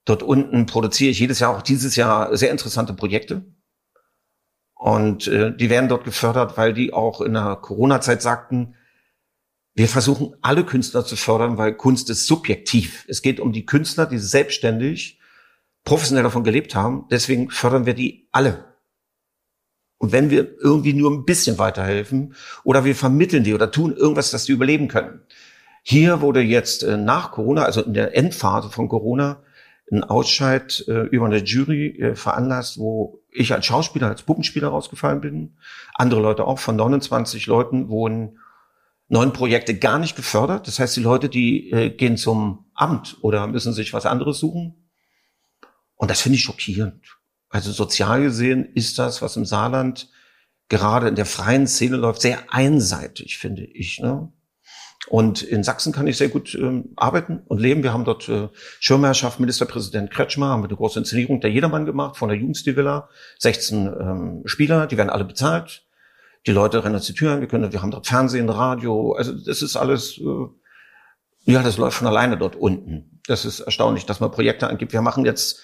Dort 0.05 0.23
unten 0.23 0.65
produziere 0.65 1.11
ich 1.11 1.19
jedes 1.19 1.39
Jahr, 1.39 1.55
auch 1.55 1.61
dieses 1.61 1.95
Jahr, 1.95 2.35
sehr 2.37 2.51
interessante 2.51 2.93
Projekte. 2.93 3.45
Und 4.73 5.27
äh, 5.27 5.55
die 5.55 5.69
werden 5.69 5.89
dort 5.89 6.05
gefördert, 6.05 6.57
weil 6.57 6.73
die 6.73 6.93
auch 6.93 7.21
in 7.21 7.33
der 7.33 7.57
Corona-Zeit 7.57 8.21
sagten, 8.21 8.75
wir 9.73 9.87
versuchen 9.87 10.35
alle 10.41 10.63
Künstler 10.63 11.05
zu 11.05 11.15
fördern, 11.15 11.57
weil 11.57 11.75
Kunst 11.75 12.09
ist 12.09 12.25
subjektiv. 12.25 13.05
Es 13.07 13.21
geht 13.21 13.39
um 13.39 13.53
die 13.53 13.65
Künstler, 13.65 14.05
die 14.05 14.17
selbstständig 14.17 15.16
professionell 15.87 16.23
davon 16.23 16.43
gelebt 16.43 16.75
haben. 16.75 17.05
Deswegen 17.09 17.49
fördern 17.49 17.85
wir 17.85 17.93
die 17.93 18.27
alle. 18.33 18.65
Und 19.99 20.11
wenn 20.11 20.29
wir 20.29 20.59
irgendwie 20.59 20.93
nur 20.93 21.09
ein 21.09 21.23
bisschen 21.23 21.57
weiterhelfen 21.57 22.35
oder 22.65 22.83
wir 22.83 22.93
vermitteln 22.93 23.45
die 23.45 23.53
oder 23.53 23.71
tun 23.71 23.95
irgendwas, 23.95 24.29
dass 24.29 24.43
die 24.43 24.51
überleben 24.51 24.89
können. 24.89 25.21
Hier 25.83 26.19
wurde 26.19 26.41
jetzt 26.41 26.83
äh, 26.83 26.97
nach 26.97 27.31
Corona, 27.31 27.63
also 27.63 27.81
in 27.81 27.93
der 27.93 28.15
Endphase 28.17 28.69
von 28.69 28.89
Corona, 28.89 29.41
ein 29.89 30.03
Ausscheid 30.03 30.83
äh, 30.89 31.03
über 31.03 31.25
eine 31.25 31.37
Jury 31.37 31.97
äh, 31.97 32.15
veranlasst, 32.15 32.77
wo 32.77 33.21
ich 33.31 33.53
als 33.53 33.65
Schauspieler, 33.65 34.09
als 34.09 34.23
Puppenspieler 34.23 34.67
rausgefallen 34.67 35.21
bin. 35.21 35.55
Andere 35.93 36.19
Leute 36.19 36.43
auch. 36.43 36.59
Von 36.59 36.75
29 36.75 37.47
Leuten 37.47 37.87
wurden 37.87 38.39
neun 39.07 39.31
Projekte 39.31 39.73
gar 39.73 39.99
nicht 39.99 40.17
gefördert. 40.17 40.67
Das 40.67 40.79
heißt, 40.79 40.97
die 40.97 41.01
Leute, 41.01 41.29
die 41.29 41.93
gehen 41.97 42.17
zum 42.17 42.65
Amt 42.73 43.17
oder 43.21 43.47
müssen 43.47 43.71
sich 43.71 43.93
was 43.93 44.05
anderes 44.05 44.39
suchen. 44.39 44.86
Und 45.97 46.09
das 46.09 46.21
finde 46.21 46.37
ich 46.37 46.43
schockierend. 46.43 47.03
Also 47.49 47.71
sozial 47.71 48.21
gesehen 48.21 48.65
ist 48.73 48.97
das, 48.99 49.21
was 49.21 49.35
im 49.35 49.45
Saarland 49.45 50.09
gerade 50.69 51.07
in 51.07 51.15
der 51.15 51.25
freien 51.25 51.67
Szene 51.67 51.97
läuft, 51.97 52.21
sehr 52.21 52.53
einseitig, 52.53 53.37
finde 53.37 53.63
ich. 53.63 53.99
Ne? 53.99 54.31
Und 55.07 55.41
in 55.41 55.63
Sachsen 55.63 55.93
kann 55.93 56.07
ich 56.07 56.17
sehr 56.17 56.27
gut 56.27 56.53
ähm, 56.55 56.91
arbeiten 56.97 57.43
und 57.47 57.59
leben. 57.59 57.83
Wir 57.83 57.93
haben 57.93 58.03
dort 58.03 58.27
äh, 58.27 58.49
Schirmherrschaft, 58.79 59.39
Ministerpräsident 59.39 60.11
Kretschmer, 60.11 60.47
haben 60.47 60.63
wir 60.63 60.67
eine 60.67 60.75
große 60.75 60.99
Inszenierung 60.99 61.39
der 61.39 61.51
Jedermann 61.51 61.85
gemacht 61.85 62.17
von 62.17 62.27
der 62.27 62.37
Jugendstilvilla. 62.37 63.09
16 63.39 63.87
ähm, 63.87 64.41
Spieler, 64.45 64.87
die 64.87 64.97
werden 64.97 65.09
alle 65.09 65.23
bezahlt. 65.23 65.85
Die 66.45 66.51
Leute 66.51 66.83
rennen 66.83 66.95
uns 66.95 67.05
die 67.05 67.13
Tür 67.13 67.33
an, 67.33 67.41
wir 67.41 67.47
können, 67.47 67.71
wir 67.71 67.81
haben 67.81 67.91
dort 67.91 68.07
Fernsehen, 68.07 68.49
Radio, 68.49 69.13
also 69.13 69.33
das 69.33 69.61
ist 69.61 69.75
alles, 69.75 70.17
äh, 70.17 71.51
ja, 71.51 71.63
das 71.63 71.77
läuft 71.77 71.97
von 71.97 72.07
alleine 72.07 72.37
dort 72.37 72.55
unten. 72.55 73.21
Das 73.27 73.45
ist 73.45 73.61
erstaunlich, 73.61 74.05
dass 74.05 74.19
man 74.19 74.31
Projekte 74.31 74.67
angibt. 74.67 74.93
Wir 74.93 75.01
machen 75.01 75.25
jetzt 75.25 75.61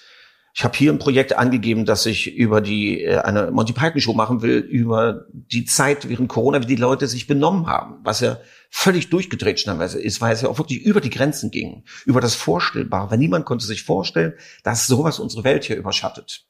ich 0.56 0.62
habe 0.62 0.78
hier 0.78 0.92
ein 0.92 1.00
Projekt 1.00 1.36
angegeben, 1.36 1.84
dass 1.84 2.06
ich 2.06 2.32
über 2.32 2.60
die 2.60 3.02
äh, 3.02 3.18
eine 3.18 3.50
Monty 3.50 3.72
Python 3.72 4.00
Show 4.00 4.14
machen 4.14 4.40
will 4.40 4.58
über 4.58 5.26
die 5.32 5.64
Zeit 5.64 6.08
während 6.08 6.28
Corona, 6.28 6.62
wie 6.62 6.66
die 6.66 6.76
Leute 6.76 7.08
sich 7.08 7.26
benommen 7.26 7.66
haben, 7.66 7.96
was 8.04 8.20
ja 8.20 8.38
völlig 8.70 9.10
durchgedreht 9.10 9.58
stellenweise 9.58 10.00
ist, 10.00 10.20
weil 10.20 10.32
es 10.32 10.42
ja 10.42 10.48
auch 10.48 10.58
wirklich 10.58 10.80
über 10.80 11.00
die 11.00 11.10
Grenzen 11.10 11.50
ging, 11.50 11.82
über 12.06 12.20
das 12.20 12.36
Vorstellbare. 12.36 13.10
Weil 13.10 13.18
niemand 13.18 13.46
konnte 13.46 13.66
sich 13.66 13.82
vorstellen, 13.82 14.34
dass 14.62 14.86
sowas 14.86 15.18
unsere 15.18 15.42
Welt 15.42 15.64
hier 15.64 15.76
überschattet, 15.76 16.46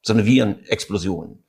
so 0.00 0.14
eine 0.14 0.24
Virenexplosion. 0.24 1.44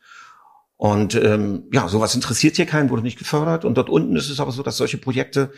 Und 0.75 1.15
ähm, 1.15 1.69
ja, 1.71 1.87
sowas 1.87 2.15
interessiert 2.15 2.57
hier 2.57 2.65
keinen, 2.65 2.89
wurde 2.89 3.03
nicht 3.03 3.17
gefördert. 3.17 3.63
Und 3.63 3.77
dort 3.77 3.89
unten 3.89 4.17
ist 4.17 4.29
es 4.29 4.41
aber 4.41 4.51
so, 4.51 4.61
dass 4.61 4.75
solche 4.75 4.97
Projekte 4.97 5.53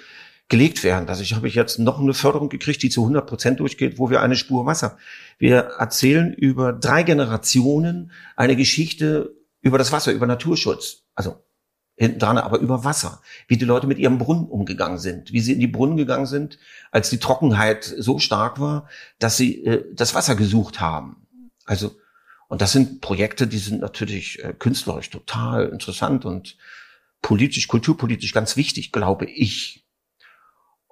gelegt 0.48 0.84
werden. 0.84 1.10
Also 1.10 1.24
ich 1.24 1.34
habe 1.34 1.48
jetzt 1.48 1.80
noch 1.80 2.00
eine 2.00 2.14
Förderung 2.14 2.50
gekriegt, 2.50 2.84
die 2.84 2.90
zu 2.90 3.02
100 3.02 3.26
Prozent 3.26 3.60
durchgeht, 3.60 3.98
wo 3.98 4.10
wir 4.10 4.22
eine 4.22 4.36
Spur 4.36 4.66
Wasser. 4.66 4.98
Wir 5.38 5.58
erzählen 5.80 6.34
über 6.34 6.74
drei 6.74 7.04
Generationen 7.04 8.12
eine 8.36 8.56
Geschichte 8.56 9.36
über 9.62 9.78
das 9.78 9.92
Wasser, 9.92 10.12
über 10.12 10.28
Naturschutz. 10.28 11.04
Also 11.16 11.44
hinten 11.96 12.20
dran, 12.20 12.38
aber 12.38 12.60
über 12.60 12.84
Wasser. 12.84 13.22
Wie 13.48 13.58
die 13.58 13.66
Leute 13.66 13.88
mit 13.88 13.98
ihrem 13.98 14.18
Brunnen 14.18 14.46
umgegangen 14.46 15.00
sind, 15.00 15.32
wie 15.32 15.40
sie 15.40 15.54
in 15.54 15.60
die 15.60 15.68
Brunnen 15.68 15.98
gegangen 15.98 16.26
sind, 16.26 16.60
als 16.92 17.10
die 17.10 17.20
Trockenheit 17.20 17.84
so 17.84 18.20
stark 18.20 18.60
war, 18.60 18.88
dass 19.18 19.38
sie 19.38 19.64
äh, 19.66 19.86
das 19.94 20.14
Wasser 20.14 20.36
gesucht 20.36 20.80
haben. 20.80 21.28
Also 21.66 21.96
und 22.48 22.62
das 22.62 22.72
sind 22.72 23.02
Projekte, 23.02 23.48
die 23.48 23.58
sind 23.58 23.82
natürlich 23.82 24.44
äh, 24.44 24.54
künstlerisch 24.54 25.10
total 25.10 25.70
interessant 25.70 26.26
und 26.26 26.58
politisch, 27.22 27.68
kulturpolitisch 27.68 28.34
ganz 28.34 28.56
wichtig, 28.56 28.92
glaube 28.92 29.26
ich. 29.26 29.85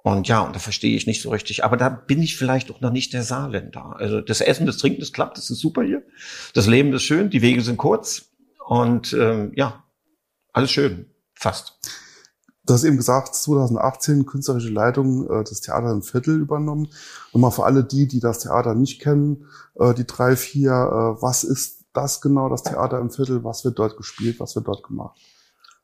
Und 0.04 0.28
ja, 0.28 0.40
und 0.40 0.54
da 0.54 0.58
verstehe 0.58 0.94
ich 0.94 1.06
nicht 1.06 1.22
so 1.22 1.30
richtig. 1.30 1.64
Aber 1.64 1.78
da 1.78 1.88
bin 1.88 2.22
ich 2.22 2.36
vielleicht 2.36 2.70
auch 2.70 2.82
noch 2.82 2.90
nicht 2.90 3.14
der 3.14 3.22
Saarländer. 3.22 3.96
Also 3.96 4.20
das 4.20 4.42
Essen, 4.42 4.66
das 4.66 4.76
Trinken, 4.76 5.00
das 5.00 5.14
klappt, 5.14 5.38
das 5.38 5.48
ist 5.48 5.60
super 5.60 5.82
hier. 5.82 6.02
Das 6.52 6.66
Leben 6.66 6.92
ist 6.92 7.04
schön, 7.04 7.30
die 7.30 7.40
Wege 7.40 7.62
sind 7.62 7.78
kurz. 7.78 8.26
Und 8.66 9.14
ähm, 9.14 9.52
ja, 9.56 9.82
alles 10.52 10.70
schön, 10.70 11.06
fast. 11.34 11.78
Du 12.66 12.74
hast 12.74 12.84
eben 12.84 12.98
gesagt, 12.98 13.34
2018 13.34 14.26
künstlerische 14.26 14.68
Leitung 14.68 15.26
äh, 15.30 15.42
des 15.42 15.62
Theater 15.62 15.90
im 15.90 16.02
Viertel 16.02 16.38
übernommen. 16.38 16.90
Nochmal 17.32 17.52
für 17.52 17.64
alle 17.64 17.82
die, 17.82 18.06
die 18.06 18.20
das 18.20 18.40
Theater 18.40 18.74
nicht 18.74 19.00
kennen, 19.00 19.46
äh, 19.76 19.94
die 19.94 20.06
drei, 20.06 20.36
vier, 20.36 20.70
äh, 20.70 21.22
was 21.22 21.44
ist 21.44 21.86
das 21.94 22.20
genau, 22.20 22.50
das 22.50 22.62
Theater 22.62 22.98
im 22.98 23.08
Viertel? 23.10 23.42
Was 23.42 23.64
wird 23.64 23.78
dort 23.78 23.96
gespielt? 23.96 24.38
Was 24.38 24.54
wird 24.54 24.68
dort 24.68 24.82
gemacht? 24.82 25.18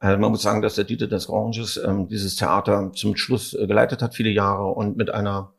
Also 0.00 0.18
man 0.18 0.30
muss 0.30 0.42
sagen, 0.42 0.62
dass 0.62 0.76
der 0.76 0.84
Dieter 0.84 1.06
des 1.06 1.28
Oranges 1.28 1.76
ähm, 1.76 2.08
dieses 2.08 2.34
Theater 2.34 2.90
zum 2.94 3.16
Schluss 3.16 3.52
äh, 3.52 3.66
geleitet 3.66 4.00
hat, 4.00 4.14
viele 4.14 4.30
Jahre 4.30 4.64
und 4.64 4.96
mit 4.96 5.10
einer 5.10 5.52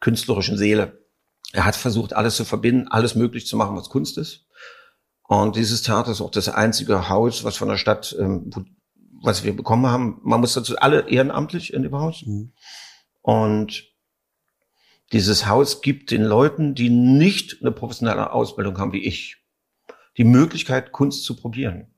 künstlerischen 0.00 0.58
Seele. 0.58 0.98
Er 1.52 1.64
hat 1.64 1.76
versucht, 1.76 2.12
alles 2.12 2.34
zu 2.34 2.44
verbinden, 2.44 2.88
alles 2.88 3.14
möglich 3.14 3.46
zu 3.46 3.56
machen, 3.56 3.76
was 3.76 3.88
Kunst 3.88 4.18
ist. 4.18 4.44
Und 5.22 5.54
dieses 5.54 5.82
Theater 5.82 6.10
ist 6.10 6.20
auch 6.20 6.32
das 6.32 6.48
einzige 6.48 7.08
Haus, 7.08 7.44
was 7.44 7.56
von 7.56 7.68
der 7.68 7.76
Stadt, 7.76 8.14
ähm, 8.18 8.50
wo, 8.52 8.64
was 9.22 9.44
wir 9.44 9.54
bekommen 9.54 9.86
haben. 9.86 10.20
Man 10.24 10.40
muss 10.40 10.54
dazu 10.54 10.76
alle 10.78 11.08
ehrenamtlich 11.08 11.72
in 11.72 11.84
dem 11.84 11.94
Haus. 11.94 12.24
Mhm. 12.26 12.52
Und 13.22 13.84
dieses 15.12 15.46
Haus 15.46 15.80
gibt 15.80 16.10
den 16.10 16.24
Leuten, 16.24 16.74
die 16.74 16.90
nicht 16.90 17.58
eine 17.60 17.70
professionelle 17.70 18.32
Ausbildung 18.32 18.78
haben 18.78 18.92
wie 18.92 19.04
ich, 19.04 19.36
die 20.16 20.24
Möglichkeit, 20.24 20.90
Kunst 20.90 21.24
zu 21.24 21.36
probieren. 21.36 21.92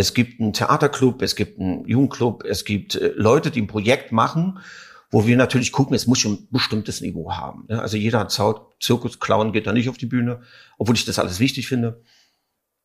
Es 0.00 0.14
gibt 0.14 0.40
einen 0.40 0.54
Theaterclub, 0.54 1.20
es 1.20 1.36
gibt 1.36 1.60
einen 1.60 1.86
Jugendclub, 1.86 2.44
es 2.44 2.64
gibt 2.64 2.94
äh, 2.94 3.12
Leute, 3.16 3.50
die 3.50 3.60
ein 3.60 3.66
Projekt 3.66 4.12
machen, 4.12 4.58
wo 5.10 5.26
wir 5.26 5.36
natürlich 5.36 5.72
gucken, 5.72 5.94
es 5.94 6.06
muss 6.06 6.20
schon 6.20 6.32
ein 6.32 6.48
bestimmtes 6.50 7.02
Niveau 7.02 7.32
haben. 7.32 7.66
Ne? 7.68 7.82
Also 7.82 7.98
jeder 7.98 8.26
Zirkusclown 8.28 9.52
geht 9.52 9.66
da 9.66 9.74
nicht 9.74 9.90
auf 9.90 9.98
die 9.98 10.06
Bühne, 10.06 10.40
obwohl 10.78 10.94
ich 10.94 11.04
das 11.04 11.18
alles 11.18 11.38
wichtig 11.38 11.68
finde. 11.68 12.00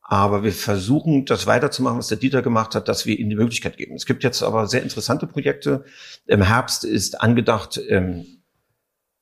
Aber 0.02 0.44
wir 0.44 0.52
versuchen, 0.52 1.24
das 1.24 1.48
weiterzumachen, 1.48 2.00
was 2.00 2.10
der 2.10 2.18
Dieter 2.18 2.42
gemacht 2.42 2.76
hat, 2.76 2.90
dass 2.90 3.06
wir 3.06 3.18
ihnen 3.18 3.30
die 3.30 3.38
Möglichkeit 3.38 3.78
geben. 3.78 3.96
Es 3.96 4.06
gibt 4.06 4.26
jetzt 4.26 4.44
aber 4.44 4.68
sehr 4.68 4.84
interessante 4.84 5.26
Projekte. 5.26 5.86
Im 6.26 6.42
Herbst 6.42 6.84
ist 6.84 7.22
angedacht 7.22 7.80
ähm, 7.88 8.26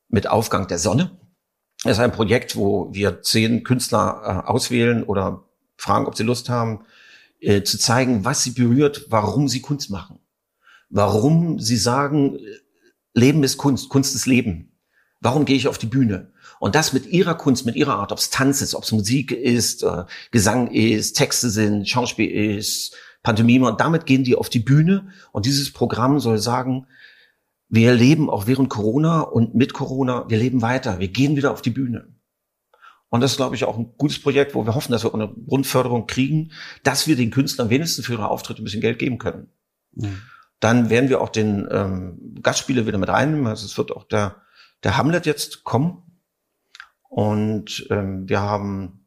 mit 0.07 0.27
Aufgang 0.27 0.67
der 0.67 0.79
Sonne. 0.79 1.11
Das 1.83 1.93
ist 1.93 2.03
ein 2.03 2.11
Projekt, 2.11 2.55
wo 2.55 2.91
wir 2.91 3.21
zehn 3.21 3.63
Künstler 3.63 4.43
äh, 4.47 4.49
auswählen 4.49 5.03
oder 5.03 5.43
fragen, 5.77 6.07
ob 6.07 6.17
sie 6.17 6.23
Lust 6.23 6.49
haben, 6.49 6.85
äh, 7.43 7.63
zu 7.63 7.77
zeigen, 7.77 8.25
was 8.25 8.43
sie 8.43 8.51
berührt, 8.51 9.07
warum 9.09 9.47
sie 9.47 9.61
Kunst 9.61 9.89
machen. 9.89 10.19
Warum 10.89 11.59
sie 11.59 11.77
sagen, 11.77 12.39
Leben 13.13 13.43
ist 13.43 13.57
Kunst, 13.57 13.89
Kunst 13.89 14.15
ist 14.15 14.25
Leben. 14.25 14.71
Warum 15.19 15.45
gehe 15.45 15.55
ich 15.55 15.67
auf 15.67 15.77
die 15.77 15.87
Bühne? 15.87 16.33
Und 16.59 16.75
das 16.75 16.93
mit 16.93 17.05
ihrer 17.07 17.35
Kunst, 17.35 17.65
mit 17.65 17.75
ihrer 17.75 17.95
Art, 17.95 18.11
ob 18.11 18.17
es 18.17 18.29
Tanz 18.29 18.61
ist, 18.61 18.75
ob 18.75 18.83
es 18.83 18.91
Musik 18.91 19.31
ist, 19.31 19.83
äh, 19.83 20.03
Gesang 20.31 20.67
ist, 20.71 21.13
Texte 21.13 21.49
sind, 21.49 21.87
Schauspiel 21.87 22.29
ist, 22.29 22.95
Pantomime. 23.23 23.67
Und 23.67 23.79
damit 23.79 24.05
gehen 24.05 24.23
die 24.23 24.35
auf 24.35 24.49
die 24.49 24.59
Bühne. 24.59 25.09
Und 25.31 25.45
dieses 25.45 25.71
Programm 25.71 26.19
soll 26.19 26.37
sagen, 26.37 26.87
wir 27.69 27.93
leben 27.93 28.29
auch 28.29 28.47
während 28.47 28.69
Corona 28.69 29.21
und 29.21 29.55
mit 29.55 29.73
Corona, 29.73 30.29
wir 30.29 30.37
leben 30.37 30.61
weiter. 30.61 30.99
Wir 30.99 31.07
gehen 31.07 31.35
wieder 31.35 31.51
auf 31.51 31.61
die 31.61 31.71
Bühne. 31.71 32.07
Und 33.13 33.21
das 33.21 33.33
ist, 33.33 33.37
glaube 33.37 33.55
ich, 33.55 33.63
auch 33.65 33.77
ein 33.77 33.93
gutes 33.95 34.19
Projekt, 34.19 34.55
wo 34.55 34.65
wir 34.65 34.73
hoffen, 34.73 34.91
dass 34.91 35.03
wir 35.03 35.13
eine 35.13 35.31
Grundförderung 35.47 36.07
kriegen, 36.07 36.51
dass 36.81 37.05
wir 37.05 37.15
den 37.15 37.29
Künstlern 37.29 37.69
wenigstens 37.69 38.07
für 38.07 38.13
ihre 38.13 38.27
Auftritte 38.27 38.63
ein 38.63 38.63
bisschen 38.63 38.81
Geld 38.81 38.97
geben 38.97 39.19
können. 39.19 39.51
Mhm. 39.91 40.23
Dann 40.59 40.89
werden 40.89 41.11
wir 41.11 41.21
auch 41.21 41.29
den 41.29 41.67
ähm, 41.69 42.39
Gastspieler 42.41 42.87
wieder 42.87 42.97
mit 42.97 43.09
reinnehmen. 43.09 43.45
Also 43.45 43.67
es 43.67 43.77
wird 43.77 43.91
auch 43.91 44.05
der, 44.05 44.37
der 44.83 44.97
Hamlet 44.97 45.27
jetzt 45.27 45.63
kommen. 45.63 46.01
Und 47.07 47.85
ähm, 47.91 48.27
wir 48.27 48.41
haben 48.41 49.05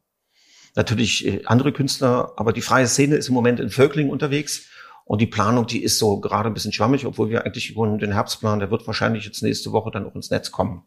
natürlich 0.73 1.27
äh, 1.27 1.41
andere 1.43 1.73
Künstler, 1.73 2.31
aber 2.37 2.53
die 2.53 2.61
freie 2.61 2.87
Szene 2.87 3.15
ist 3.15 3.27
im 3.27 3.33
Moment 3.33 3.59
in 3.59 3.69
Völkling 3.69 4.09
unterwegs. 4.09 4.69
Und 5.07 5.21
die 5.21 5.25
Planung, 5.25 5.65
die 5.65 5.81
ist 5.81 5.99
so 5.99 6.19
gerade 6.19 6.49
ein 6.49 6.53
bisschen 6.53 6.73
schwammig, 6.73 7.05
obwohl 7.05 7.29
wir 7.29 7.45
eigentlich 7.45 7.73
den 7.73 8.11
Herbstplan, 8.11 8.59
der 8.59 8.71
wird 8.71 8.85
wahrscheinlich 8.87 9.23
jetzt 9.23 9.41
nächste 9.41 9.71
Woche 9.71 9.89
dann 9.89 10.05
auch 10.05 10.15
ins 10.15 10.29
Netz 10.31 10.51
kommen. 10.51 10.83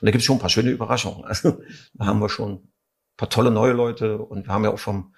Und 0.00 0.06
da 0.06 0.12
gibt 0.12 0.20
es 0.20 0.24
schon 0.24 0.36
ein 0.36 0.40
paar 0.40 0.48
schöne 0.48 0.70
Überraschungen. 0.70 1.24
Also 1.34 1.60
da 1.94 2.06
haben 2.06 2.20
wir 2.20 2.28
schon 2.28 2.52
ein 2.52 2.68
paar 3.16 3.30
tolle 3.30 3.50
neue 3.50 3.72
Leute 3.72 4.18
und 4.18 4.46
wir 4.46 4.54
haben 4.54 4.62
ja 4.62 4.70
auch 4.70 4.78
vom 4.78 5.12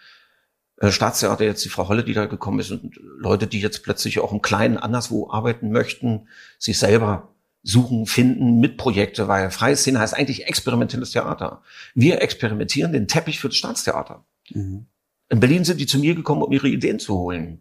äh, 0.78 0.90
Staatstheater 0.90 1.44
jetzt 1.44 1.66
die 1.66 1.68
Frau 1.68 1.86
Holle, 1.88 2.02
die 2.02 2.14
da 2.14 2.24
gekommen 2.24 2.58
ist 2.60 2.70
und 2.70 2.98
Leute, 3.18 3.46
die 3.46 3.60
jetzt 3.60 3.82
plötzlich 3.82 4.20
auch 4.20 4.32
im 4.32 4.40
Kleinen 4.40 4.78
anderswo 4.78 5.30
arbeiten 5.30 5.70
möchten, 5.70 6.28
sich 6.58 6.78
selber 6.78 7.34
suchen, 7.62 8.06
finden 8.06 8.58
mit 8.58 8.78
Projekte, 8.78 9.28
weil 9.28 9.50
freie 9.50 9.76
Szene 9.76 9.98
heißt 9.98 10.14
eigentlich 10.14 10.46
experimentelles 10.46 11.10
Theater. 11.10 11.62
Wir 11.94 12.22
experimentieren 12.22 12.94
den 12.94 13.06
Teppich 13.06 13.38
für 13.38 13.48
das 13.48 13.56
Staatstheater. 13.58 14.24
Mhm. 14.50 14.86
In 15.28 15.40
Berlin 15.40 15.64
sind 15.64 15.78
die 15.78 15.86
zu 15.86 15.98
mir 15.98 16.14
gekommen, 16.14 16.42
um 16.42 16.52
ihre 16.52 16.68
Ideen 16.68 16.98
zu 16.98 17.18
holen. 17.18 17.60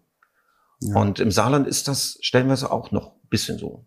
Ja. 0.81 0.99
Und 0.99 1.19
im 1.19 1.31
Saarland 1.31 1.67
ist 1.67 1.87
das 1.87 2.17
stellenweise 2.21 2.71
auch 2.71 2.91
noch 2.91 3.13
ein 3.15 3.29
bisschen 3.29 3.57
so. 3.57 3.85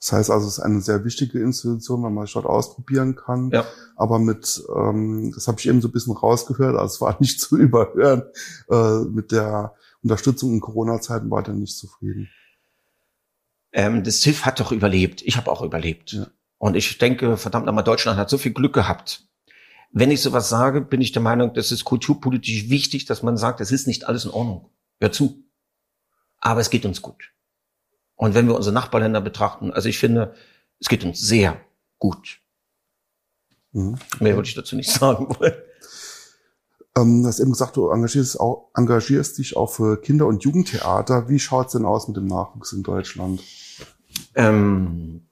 Das 0.00 0.12
heißt 0.12 0.30
also, 0.30 0.48
es 0.48 0.58
ist 0.58 0.64
eine 0.64 0.80
sehr 0.80 1.04
wichtige 1.04 1.40
Institution, 1.40 2.02
wenn 2.02 2.12
man 2.12 2.26
sich 2.26 2.34
dort 2.34 2.46
ausprobieren 2.46 3.14
kann. 3.14 3.50
Ja. 3.50 3.64
Aber 3.94 4.18
mit, 4.18 4.62
ähm, 4.76 5.32
das 5.34 5.46
habe 5.46 5.60
ich 5.60 5.68
eben 5.68 5.80
so 5.80 5.88
ein 5.88 5.92
bisschen 5.92 6.16
rausgehört, 6.16 6.76
also 6.76 6.94
es 6.94 7.00
war 7.00 7.16
nicht 7.20 7.40
zu 7.40 7.56
überhören, 7.56 8.24
äh, 8.68 9.04
mit 9.08 9.30
der 9.30 9.74
Unterstützung 10.02 10.54
in 10.54 10.60
Corona-Zeiten 10.60 11.30
war 11.30 11.46
er 11.46 11.54
nicht 11.54 11.76
zufrieden 11.76 12.28
ähm, 13.72 14.04
das 14.04 14.20
TIFF 14.20 14.44
hat 14.44 14.60
doch 14.60 14.72
überlebt. 14.72 15.22
Ich 15.22 15.36
habe 15.36 15.50
auch 15.50 15.62
überlebt. 15.62 16.12
Ja. 16.12 16.26
Und 16.58 16.76
ich 16.76 16.98
denke, 16.98 17.36
verdammt 17.36 17.66
nochmal, 17.66 17.84
Deutschland 17.84 18.18
hat 18.18 18.30
so 18.30 18.38
viel 18.38 18.52
Glück 18.52 18.74
gehabt. 18.74 19.26
Wenn 19.90 20.10
ich 20.10 20.22
sowas 20.22 20.48
sage, 20.48 20.80
bin 20.80 21.00
ich 21.00 21.12
der 21.12 21.22
Meinung, 21.22 21.52
das 21.54 21.72
ist 21.72 21.84
kulturpolitisch 21.84 22.70
wichtig, 22.70 23.04
dass 23.04 23.22
man 23.22 23.36
sagt, 23.36 23.60
es 23.60 23.72
ist 23.72 23.86
nicht 23.86 24.06
alles 24.06 24.24
in 24.24 24.30
Ordnung. 24.30 24.70
Hör 25.00 25.12
zu. 25.12 25.41
Aber 26.42 26.60
es 26.60 26.70
geht 26.70 26.84
uns 26.84 27.00
gut. 27.00 27.32
Und 28.16 28.34
wenn 28.34 28.46
wir 28.48 28.56
unsere 28.56 28.74
Nachbarländer 28.74 29.20
betrachten, 29.20 29.72
also 29.72 29.88
ich 29.88 29.98
finde, 29.98 30.34
es 30.80 30.88
geht 30.88 31.04
uns 31.04 31.20
sehr 31.20 31.60
gut. 31.98 32.40
Mhm. 33.70 33.96
Mehr 34.20 34.34
würde 34.34 34.48
ich 34.48 34.54
dazu 34.54 34.76
nicht 34.76 34.90
sagen 34.90 35.28
wollen. 35.30 35.54
Ähm, 36.96 37.22
du 37.22 37.28
hast 37.28 37.38
eben 37.38 37.52
gesagt, 37.52 37.76
du 37.76 37.90
engagierst, 37.90 38.38
auch, 38.38 38.70
engagierst 38.74 39.38
dich 39.38 39.56
auch 39.56 39.70
für 39.70 40.00
Kinder- 40.00 40.26
und 40.26 40.42
Jugendtheater. 40.44 41.28
Wie 41.28 41.38
schaut's 41.38 41.72
denn 41.72 41.86
aus 41.86 42.08
mit 42.08 42.16
dem 42.16 42.26
Nachwuchs 42.26 42.72
in 42.72 42.82
Deutschland? 42.82 43.40
Ähm, 44.34 45.26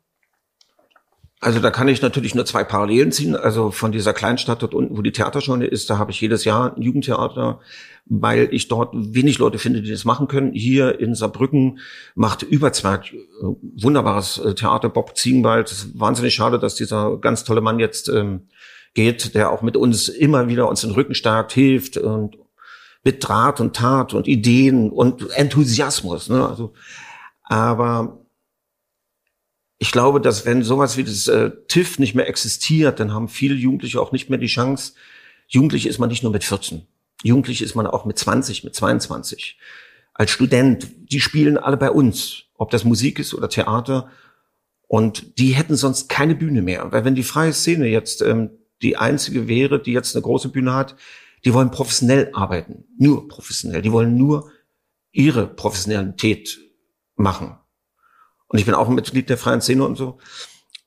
also 1.43 1.59
da 1.59 1.71
kann 1.71 1.89
ich 1.89 2.03
natürlich 2.03 2.35
nur 2.35 2.45
zwei 2.45 2.65
Parallelen 2.65 3.13
ziehen. 3.13 3.35
Also 3.35 3.71
von 3.71 3.93
dieser 3.93 4.13
Kleinstadt 4.13 4.61
dort 4.61 4.75
unten, 4.75 4.99
wo 4.99 5.01
die 5.01 5.13
Theaterscheune 5.13 5.67
ist, 5.67 5.89
da 5.89 5.97
habe 5.97 6.11
ich 6.11 6.21
jedes 6.21 6.45
Jahr 6.45 6.77
ein 6.77 6.83
Jugendtheater, 6.83 7.61
weil 8.05 8.49
ich 8.53 8.69
dort 8.69 8.93
wenig 8.95 9.39
Leute 9.39 9.59
finde, 9.59 9.81
die 9.81 9.91
das 9.91 10.05
machen 10.05 10.29
können. 10.29 10.53
Hier 10.53 11.01
in 11.01 11.15
Saarbrücken 11.15 11.79
macht 12.15 12.43
Überzwerg 12.43 13.11
äh, 13.15 13.17
wunderbares 13.43 14.37
äh, 14.37 14.55
Theater, 14.55 14.91
Bob 14.91 15.17
Ziegenwald. 15.17 15.71
Es 15.71 15.85
ist 15.85 15.99
wahnsinnig 15.99 16.35
schade, 16.35 16.59
dass 16.59 16.75
dieser 16.75 17.17
ganz 17.17 17.45
tolle 17.45 17.63
Mann 17.63 17.79
jetzt 17.79 18.11
ähm, 18.11 18.49
geht, 18.93 19.35
der 19.35 19.51
auch 19.51 19.63
mit 19.63 19.79
uns 19.79 20.09
immer 20.11 20.49
wieder 20.49 20.69
uns 20.69 20.83
den 20.83 20.91
Rücken 20.91 21.15
stärkt, 21.15 21.53
hilft 21.53 21.97
und 21.97 22.37
mit 23.03 23.27
Draht 23.27 23.61
und 23.61 23.75
Tat 23.75 24.13
und 24.13 24.29
Ideen 24.29 24.91
und 24.91 25.31
Enthusiasmus. 25.31 26.29
Ne? 26.29 26.47
Also, 26.47 26.75
aber 27.45 28.21
ich 29.83 29.93
glaube, 29.93 30.21
dass 30.21 30.45
wenn 30.45 30.63
sowas 30.63 30.99
wie 30.99 31.05
das 31.05 31.27
äh, 31.27 31.51
TIF 31.67 31.99
nicht 31.99 32.15
mehr 32.15 32.29
existiert, 32.29 33.01
dann 33.01 33.15
haben 33.15 33.29
viele 33.29 33.55
Jugendliche 33.55 33.99
auch 33.99 34.13
nicht 34.13 34.29
mehr 34.29 34.39
die 34.39 34.47
Chance. 34.47 34.93
Jugendlich 35.49 35.87
ist 35.87 35.99
man 35.99 36.11
nicht 36.11 36.23
nur 36.23 36.31
mit 36.31 36.45
14. 36.45 36.87
Jugendlich 37.23 37.63
ist 37.63 37.75
man 37.75 37.87
auch 37.87 38.05
mit 38.05 38.19
20, 38.19 38.63
mit 38.63 38.75
22. 38.75 39.59
Als 40.13 40.31
Student, 40.33 40.87
die 41.11 41.21
spielen 41.21 41.57
alle 41.57 41.79
bei 41.79 41.91
uns, 41.91 42.45
ob 42.59 42.71
das 42.71 42.85
Musik 42.85 43.19
ist 43.19 43.33
oder 43.33 43.49
Theater. 43.49 44.11
Und 44.87 45.39
die 45.39 45.53
hätten 45.53 45.77
sonst 45.77 46.11
keine 46.11 46.35
Bühne 46.35 46.61
mehr. 46.61 46.93
Weil 46.93 47.07
wenn 47.07 47.15
die 47.15 47.23
freie 47.23 47.55
Szene 47.55 47.87
jetzt 47.87 48.21
ähm, 48.21 48.51
die 48.83 48.99
einzige 48.99 49.49
wäre, 49.49 49.81
die 49.81 49.93
jetzt 49.93 50.15
eine 50.15 50.23
große 50.23 50.51
Bühne 50.51 50.75
hat, 50.75 50.95
die 51.47 51.55
wollen 51.55 51.71
professionell 51.71 52.29
arbeiten. 52.35 52.85
Nur 52.99 53.29
professionell. 53.29 53.81
Die 53.81 53.93
wollen 53.93 54.19
nur 54.19 54.51
ihre 55.11 55.47
Professionalität 55.47 56.61
machen. 57.17 57.60
Und 58.51 58.59
ich 58.59 58.67
bin 58.67 58.75
auch 58.75 58.89
ein 58.89 58.97
Mitglied 58.97 59.31
der 59.31 59.39
freien 59.39 59.61
Szene 59.61 59.85
und 59.85 59.95
so. 59.95 60.19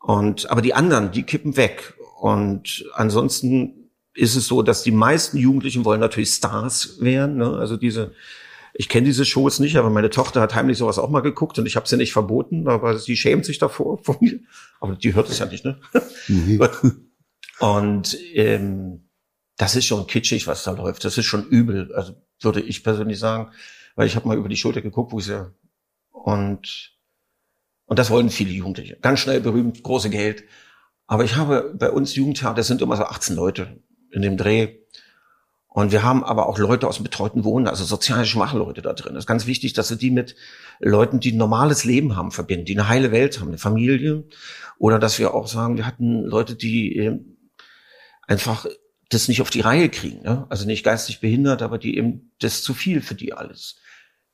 Und, 0.01 0.51
aber 0.51 0.61
die 0.61 0.73
anderen, 0.73 1.11
die 1.11 1.23
kippen 1.23 1.55
weg. 1.55 1.93
Und 2.19 2.85
ansonsten 2.93 3.89
ist 4.13 4.35
es 4.35 4.47
so, 4.47 4.61
dass 4.61 4.83
die 4.83 4.91
meisten 4.91 5.37
Jugendlichen 5.37 5.85
wollen 5.85 6.01
natürlich 6.01 6.31
Stars 6.31 6.97
werden. 6.99 7.37
Ne? 7.37 7.57
Also 7.57 7.77
diese, 7.77 8.11
ich 8.73 8.89
kenne 8.89 9.05
diese 9.05 9.23
Shows 9.23 9.59
nicht, 9.59 9.77
aber 9.77 9.89
meine 9.89 10.09
Tochter 10.09 10.41
hat 10.41 10.55
heimlich 10.55 10.77
sowas 10.77 10.99
auch 10.99 11.09
mal 11.09 11.21
geguckt 11.21 11.57
und 11.57 11.65
ich 11.65 11.77
habe 11.77 11.87
sie 11.87 11.95
nicht 11.95 12.11
verboten, 12.11 12.67
aber 12.67 12.97
sie 12.97 13.15
schämt 13.15 13.45
sich 13.45 13.59
davor 13.59 13.97
von 14.03 14.17
mir. 14.19 14.39
Aber 14.81 14.97
die 14.97 15.15
hört 15.15 15.29
es 15.29 15.39
ja 15.39 15.45
nicht, 15.45 15.63
ne? 15.63 15.79
Mhm. 16.27 16.67
und 17.59 18.17
ähm, 18.33 19.07
das 19.55 19.77
ist 19.77 19.85
schon 19.85 20.05
kitschig, 20.05 20.47
was 20.47 20.65
da 20.65 20.71
läuft. 20.71 21.05
Das 21.05 21.17
ist 21.17 21.27
schon 21.27 21.47
übel, 21.47 21.93
also 21.93 22.13
würde 22.41 22.59
ich 22.59 22.83
persönlich 22.83 23.19
sagen, 23.19 23.51
weil 23.95 24.07
ich 24.07 24.17
habe 24.17 24.27
mal 24.27 24.37
über 24.37 24.49
die 24.49 24.57
Schulter 24.57 24.81
geguckt, 24.81 25.13
wo 25.13 25.19
ich 25.19 25.27
ja 25.27 25.49
und 26.11 26.93
und 27.93 27.99
das 27.99 28.09
wollen 28.09 28.31
viele 28.31 28.49
Jugendliche. 28.49 28.97
Ganz 29.03 29.19
schnell 29.19 29.39
berühmt, 29.39 29.83
große 29.83 30.09
Geld. 30.09 30.45
Aber 31.05 31.25
ich 31.25 31.35
habe 31.35 31.75
bei 31.77 31.91
uns 31.91 32.15
Jugendtheater, 32.15 32.55
das 32.55 32.65
sind 32.65 32.81
immer 32.81 32.97
so 32.97 33.03
18 33.03 33.35
Leute 33.35 33.83
in 34.09 34.23
dem 34.23 34.35
Dreh. 34.35 34.79
Und 35.67 35.91
wir 35.91 36.01
haben 36.01 36.23
aber 36.23 36.49
auch 36.49 36.57
Leute 36.57 36.87
aus 36.87 36.95
dem 36.95 37.03
betreuten 37.03 37.43
Wohnen, 37.43 37.67
also 37.67 37.83
sozial 37.83 38.25
schwache 38.25 38.57
Leute 38.57 38.81
da 38.81 38.93
drin. 38.93 39.13
Das 39.13 39.25
ist 39.25 39.27
ganz 39.27 39.45
wichtig, 39.45 39.73
dass 39.73 39.91
wir 39.91 39.97
die 39.97 40.09
mit 40.09 40.35
Leuten, 40.79 41.19
die 41.19 41.33
ein 41.33 41.37
normales 41.37 41.83
Leben 41.83 42.15
haben, 42.15 42.31
verbinden, 42.31 42.65
die 42.65 42.75
eine 42.75 42.89
heile 42.89 43.11
Welt 43.11 43.39
haben, 43.39 43.49
eine 43.49 43.59
Familie. 43.59 44.23
Oder 44.79 44.97
dass 44.97 45.19
wir 45.19 45.35
auch 45.35 45.45
sagen, 45.45 45.77
wir 45.77 45.85
hatten 45.85 46.23
Leute, 46.23 46.55
die 46.55 47.11
einfach 48.25 48.65
das 49.07 49.27
nicht 49.27 49.43
auf 49.43 49.51
die 49.51 49.61
Reihe 49.61 49.89
kriegen. 49.89 50.23
Ne? 50.23 50.47
Also 50.49 50.65
nicht 50.65 50.83
geistig 50.83 51.19
behindert, 51.19 51.61
aber 51.61 51.77
die 51.77 51.95
eben, 51.95 52.31
das 52.39 52.63
zu 52.63 52.73
viel 52.73 53.01
für 53.01 53.13
die 53.13 53.33
alles. 53.33 53.75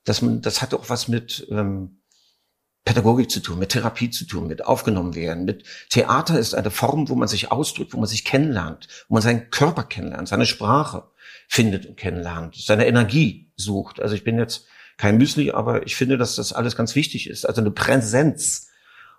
Dass 0.06 0.22
man, 0.22 0.39
das 0.41 0.62
hat 0.62 0.74
auch 0.74 0.89
was 0.89 1.10
mit 1.10 1.45
ähm, 1.52 1.98
Pädagogik 2.85 3.29
zu 3.29 3.39
tun, 3.41 3.59
mit 3.59 3.69
Therapie 3.69 4.09
zu 4.09 4.25
tun, 4.25 4.47
mit 4.47 4.65
aufgenommen 4.65 5.15
werden. 5.15 5.45
Mit 5.45 5.63
Theater 5.89 6.39
ist 6.39 6.55
eine 6.55 6.71
Form, 6.71 7.09
wo 7.09 7.15
man 7.15 7.27
sich 7.27 7.51
ausdrückt, 7.51 7.93
wo 7.93 7.97
man 7.97 8.07
sich 8.07 8.25
kennenlernt, 8.25 8.87
wo 9.07 9.13
man 9.13 9.21
seinen 9.21 9.49
Körper 9.49 9.83
kennenlernt, 9.83 10.27
seine 10.27 10.45
Sprache 10.45 11.03
findet 11.47 11.85
und 11.85 11.97
kennenlernt, 11.97 12.55
seine 12.55 12.87
Energie 12.87 13.51
sucht. 13.55 14.01
Also 14.01 14.15
ich 14.15 14.23
bin 14.23 14.39
jetzt 14.39 14.65
kein 14.97 15.17
Müsli, 15.17 15.51
aber 15.51 15.85
ich 15.85 15.95
finde, 15.95 16.17
dass 16.17 16.35
das 16.35 16.51
alles 16.51 16.75
ganz 16.75 16.95
wichtig 16.95 17.29
ist. 17.29 17.45
Also 17.45 17.61
eine 17.61 17.71
Präsenz. 17.71 18.69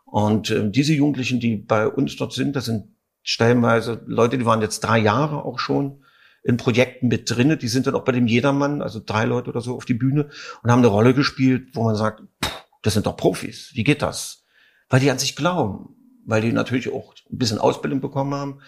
Und 0.04 0.50
äh, 0.50 0.68
diese 0.70 0.92
Jugendlichen, 0.92 1.40
die 1.40 1.56
bei 1.56 1.86
uns 1.86 2.16
dort 2.16 2.32
sind, 2.32 2.56
das 2.56 2.64
sind 2.64 2.88
stellenweise 3.22 4.02
Leute, 4.06 4.38
die 4.38 4.46
waren 4.46 4.62
jetzt 4.62 4.80
drei 4.80 4.98
Jahre 4.98 5.44
auch 5.44 5.58
schon 5.58 6.04
in 6.42 6.56
Projekten 6.56 7.08
mit 7.08 7.30
drinne, 7.30 7.56
die 7.56 7.68
sind 7.68 7.86
dann 7.86 7.94
auch 7.94 8.04
bei 8.04 8.12
dem 8.12 8.26
Jedermann, 8.26 8.82
also 8.82 9.00
drei 9.04 9.24
Leute 9.24 9.50
oder 9.50 9.60
so 9.60 9.76
auf 9.76 9.84
die 9.84 9.94
Bühne 9.94 10.30
und 10.62 10.70
haben 10.70 10.80
eine 10.80 10.88
Rolle 10.88 11.14
gespielt, 11.14 11.68
wo 11.74 11.84
man 11.84 11.96
sagt, 11.96 12.22
pff, 12.42 12.59
das 12.82 12.94
sind 12.94 13.06
doch 13.06 13.16
Profis. 13.16 13.70
Wie 13.74 13.84
geht 13.84 14.02
das? 14.02 14.44
Weil 14.88 15.00
die 15.00 15.10
an 15.10 15.18
sich 15.18 15.36
glauben, 15.36 15.96
weil 16.24 16.42
die 16.42 16.52
natürlich 16.52 16.92
auch 16.92 17.14
ein 17.30 17.38
bisschen 17.38 17.58
Ausbildung 17.58 18.00
bekommen 18.00 18.34
haben. 18.34 18.60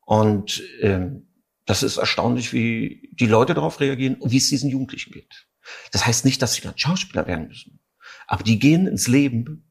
Und 0.00 0.62
ähm, 0.80 1.28
das 1.64 1.82
ist 1.82 1.96
erstaunlich, 1.96 2.52
wie 2.52 3.10
die 3.12 3.26
Leute 3.26 3.54
darauf 3.54 3.80
reagieren 3.80 4.16
und 4.16 4.30
wie 4.30 4.36
es 4.36 4.48
diesen 4.48 4.70
Jugendlichen 4.70 5.12
geht. 5.12 5.46
Das 5.90 6.06
heißt 6.06 6.24
nicht, 6.24 6.40
dass 6.42 6.54
sie 6.54 6.62
dann 6.62 6.78
Schauspieler 6.78 7.26
werden 7.26 7.48
müssen. 7.48 7.80
Aber 8.26 8.44
die 8.44 8.58
gehen 8.58 8.86
ins 8.86 9.08
Leben, 9.08 9.68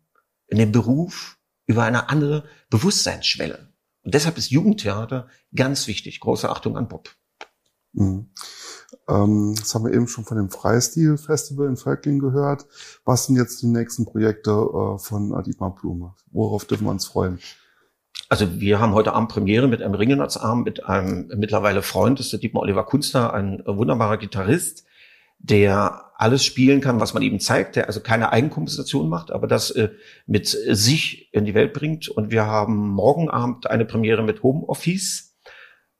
in 0.47 0.57
den 0.57 0.71
Beruf, 0.71 1.37
über 1.65 1.83
eine 1.83 2.09
andere 2.09 2.47
Bewusstseinsschwelle. 2.69 3.73
Und 4.03 4.13
deshalb 4.13 4.37
ist 4.37 4.51
Jugendtheater 4.51 5.29
ganz 5.55 5.87
wichtig. 5.87 6.19
Große 6.19 6.49
Achtung 6.49 6.77
an 6.77 6.87
Bob. 6.87 7.15
Mhm. 7.93 8.31
Ähm, 9.07 9.55
das 9.57 9.73
haben 9.75 9.85
wir 9.85 9.93
eben 9.93 10.07
schon 10.07 10.25
von 10.25 10.37
dem 10.37 10.49
Freistil-Festival 10.49 11.67
in 11.67 11.77
Völkling 11.77 12.19
gehört. 12.19 12.65
Was 13.03 13.25
sind 13.25 13.35
jetzt 13.35 13.61
die 13.61 13.67
nächsten 13.67 14.05
Projekte 14.05 14.51
äh, 14.51 14.97
von 14.97 15.43
Dietmar 15.43 15.75
Blume? 15.75 16.13
Worauf 16.31 16.65
dürfen 16.65 16.85
wir 16.85 16.91
uns 16.91 17.05
freuen? 17.05 17.39
Also 18.29 18.59
wir 18.59 18.79
haben 18.79 18.93
heute 18.93 19.13
Abend 19.13 19.29
Premiere 19.29 19.67
mit 19.67 19.83
einem 19.83 19.93
Ringenarztarm, 19.93 20.63
mit 20.63 20.85
einem 20.85 21.31
mittlerweile 21.35 21.83
Freund, 21.83 22.19
das 22.19 22.27
ist 22.27 22.33
der 22.33 22.39
Dietmar 22.39 22.63
Oliver 22.63 22.83
Kunster, 22.83 23.33
ein 23.33 23.61
wunderbarer 23.65 24.17
Gitarrist, 24.17 24.85
der 25.37 26.11
alles 26.17 26.43
spielen 26.43 26.81
kann, 26.81 26.99
was 26.99 27.13
man 27.13 27.21
ihm 27.21 27.39
zeigt, 27.39 27.75
der 27.75 27.87
also 27.87 27.99
keine 27.99 28.31
Eigenkomposition 28.31 29.09
macht, 29.09 29.31
aber 29.31 29.47
das 29.47 29.69
äh, 29.71 29.89
mit 30.25 30.47
sich 30.47 31.29
in 31.33 31.45
die 31.45 31.53
Welt 31.53 31.73
bringt. 31.73 32.07
Und 32.07 32.31
wir 32.31 32.45
haben 32.45 32.89
morgen 32.89 33.29
Abend 33.29 33.69
eine 33.69 33.85
Premiere 33.85 34.23
mit 34.23 34.41
Homeoffice, 34.41 35.34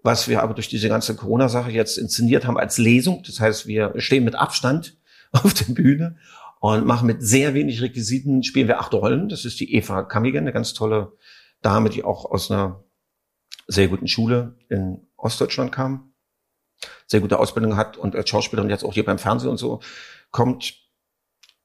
was 0.06 0.28
wir 0.28 0.44
aber 0.44 0.54
durch 0.54 0.70
diese 0.70 0.88
ganze 0.88 1.16
Corona-Sache 1.16 1.72
jetzt 1.72 1.98
inszeniert 1.98 2.46
haben 2.46 2.60
als 2.60 2.78
Lesung. 2.78 3.24
Das 3.26 3.40
heißt, 3.40 3.66
wir 3.66 3.92
stehen 3.98 4.24
mit 4.24 4.36
Abstand 4.36 4.98
auf 5.32 5.56
der 5.56 5.74
Bühne 5.74 6.18
und 6.60 6.86
machen 6.86 7.08
mit 7.08 7.24
sehr 7.24 7.56
wenig 7.56 7.82
Requisiten, 7.82 8.44
spielen 8.44 8.68
wir 8.68 8.80
acht 8.80 8.94
Rollen. 8.94 9.30
Das 9.30 9.46
ist 9.46 9.60
die 9.60 9.74
Eva 9.74 10.04
Kammigen, 10.04 10.42
eine 10.42 10.54
ganz 10.54 10.74
tolle 10.76 11.14
Dame, 11.64 11.90
die 11.90 12.04
auch 12.04 12.26
aus 12.26 12.52
einer 12.52 12.84
sehr 13.68 13.88
guten 13.88 14.08
Schule 14.08 14.56
in 14.70 15.08
Ostdeutschland 15.18 15.72
kam, 15.72 16.14
sehr 17.08 17.22
gute 17.22 17.40
Ausbildung 17.40 17.76
hat 17.76 17.98
und 17.98 18.16
als 18.16 18.30
Schauspielerin 18.30 18.70
jetzt 18.70 18.84
auch 18.84 18.94
hier 18.94 19.06
beim 19.06 19.18
Fernsehen 19.18 19.50
und 19.50 19.58
so 19.58 19.82
kommt. 20.30 20.85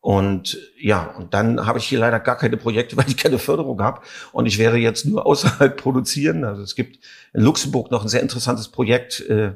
Und 0.01 0.59
ja, 0.79 1.05
und 1.05 1.35
dann 1.35 1.67
habe 1.67 1.79
ich 1.79 1.85
hier 1.85 1.99
leider 1.99 2.21
gar 2.21 2.37
keine 2.37 2.57
Projekte, 2.57 2.97
weil 2.99 3.09
ich 3.09 3.17
keine 3.17 3.39
Förderung 3.39 3.81
habe. 3.83 4.03
Und 4.33 4.47
ich 4.47 4.59
werde 4.59 4.79
jetzt 4.79 5.05
nur 5.05 5.27
außerhalb 5.27 5.77
produzieren. 5.77 6.45
Also 6.45 6.63
es 6.63 6.75
gibt 6.75 6.99
in 7.33 7.43
Luxemburg 7.43 7.91
noch 7.91 8.03
ein 8.03 8.09
sehr 8.09 8.23
interessantes 8.23 8.69
Projekt, 8.69 9.21
äh, 9.21 9.53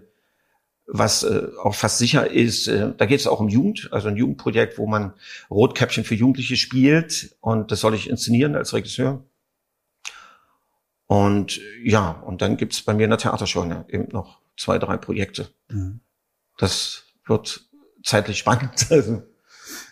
was 0.86 1.22
äh, 1.22 1.48
auch 1.62 1.74
fast 1.74 1.98
sicher 1.98 2.30
ist. 2.30 2.68
Äh, 2.68 2.92
da 2.96 3.06
geht 3.06 3.20
es 3.20 3.26
auch 3.26 3.40
um 3.40 3.48
Jugend, 3.48 3.88
also 3.90 4.08
ein 4.08 4.16
Jugendprojekt, 4.16 4.76
wo 4.76 4.86
man 4.86 5.14
Rotkäppchen 5.50 6.04
für 6.04 6.14
Jugendliche 6.14 6.56
spielt. 6.56 7.36
Und 7.40 7.70
das 7.70 7.80
soll 7.80 7.94
ich 7.94 8.10
inszenieren 8.10 8.54
als 8.54 8.74
Regisseur. 8.74 9.24
Und 11.06 11.60
ja, 11.82 12.10
und 12.10 12.42
dann 12.42 12.56
gibt's 12.56 12.82
bei 12.82 12.92
mir 12.92 13.04
in 13.04 13.10
der 13.10 13.18
Theatershow 13.18 13.64
ne, 13.64 13.84
eben 13.88 14.08
noch 14.12 14.40
zwei, 14.56 14.78
drei 14.78 14.96
Projekte. 14.96 15.48
Mhm. 15.68 16.00
Das 16.58 17.04
wird 17.26 17.66
zeitlich 18.02 18.38
spannend. 18.38 18.86
Also. 18.90 19.22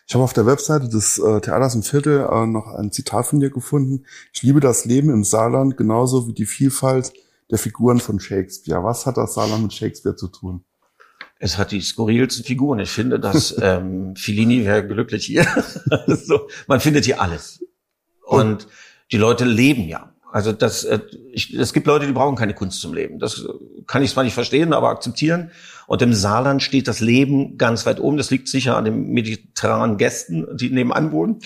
Ich 0.07 0.15
habe 0.15 0.25
auf 0.25 0.33
der 0.33 0.47
Webseite 0.47 0.88
des 0.88 1.19
äh, 1.19 1.41
Theaters 1.41 1.75
im 1.75 1.83
Viertel 1.83 2.27
äh, 2.31 2.47
noch 2.47 2.67
ein 2.67 2.93
Zitat 2.93 3.27
von 3.27 3.41
dir 3.41 3.51
gefunden. 3.51 4.05
Ich 4.33 4.43
liebe 4.43 4.61
das 4.61 4.85
Leben 4.85 5.11
im 5.11 5.25
Saarland 5.25 5.77
genauso 5.77 6.29
wie 6.29 6.35
die 6.35 6.47
Vielfalt 6.47 7.12
der 7.51 7.59
Figuren 7.59 8.01
von 8.01 8.19
Shakespeare. 8.19 8.83
Was 8.83 9.07
hat 9.07 9.17
das 9.17 9.35
Saarland 9.35 9.62
mit 9.62 9.73
Shakespeare 9.73 10.17
zu 10.17 10.29
tun? 10.29 10.65
Es 11.38 11.59
hat 11.59 11.73
die 11.73 11.81
skurrilsten 11.81 12.45
Figuren. 12.45 12.79
Ich 12.79 12.91
finde, 12.91 13.19
dass 13.19 13.55
ähm, 13.62 14.15
Fellini 14.17 14.65
wäre 14.65 14.87
glücklich 14.87 15.27
hier. 15.27 15.47
so, 16.07 16.49
man 16.67 16.81
findet 16.81 17.05
hier 17.05 17.21
alles. 17.21 17.65
Und 18.25 18.69
die 19.11 19.19
Leute 19.19 19.45
leben 19.45 19.88
ja. 19.88 20.12
Also 20.33 20.53
das, 20.53 20.85
äh, 20.85 21.01
ich, 21.31 21.53
es 21.53 21.75
gibt 21.75 21.87
Leute, 21.87 22.07
die 22.07 22.12
brauchen 22.12 22.37
keine 22.37 22.55
Kunst 22.55 22.81
zum 22.81 22.95
Leben. 22.95 23.18
Das 23.18 23.47
kann 23.87 24.03
ich 24.03 24.12
zwar 24.12 24.25
nicht 24.25 24.33
verstehen, 24.33 24.73
aber 24.73 24.88
akzeptieren. 24.88 25.51
Und 25.87 26.01
im 26.01 26.14
Saarland 26.14 26.62
steht 26.62 26.88
das 26.88 27.01
Leben 27.01 27.59
ganz 27.59 27.85
weit 27.85 28.01
oben. 28.01 28.16
Das 28.16 28.31
liegt 28.31 28.49
sicher 28.49 28.79
an 28.79 28.87
den 28.87 29.11
mediterranen 29.11 29.99
Gästen, 29.99 30.57
die 30.57 30.71
nebenan 30.71 31.12
wohnen. 31.12 31.40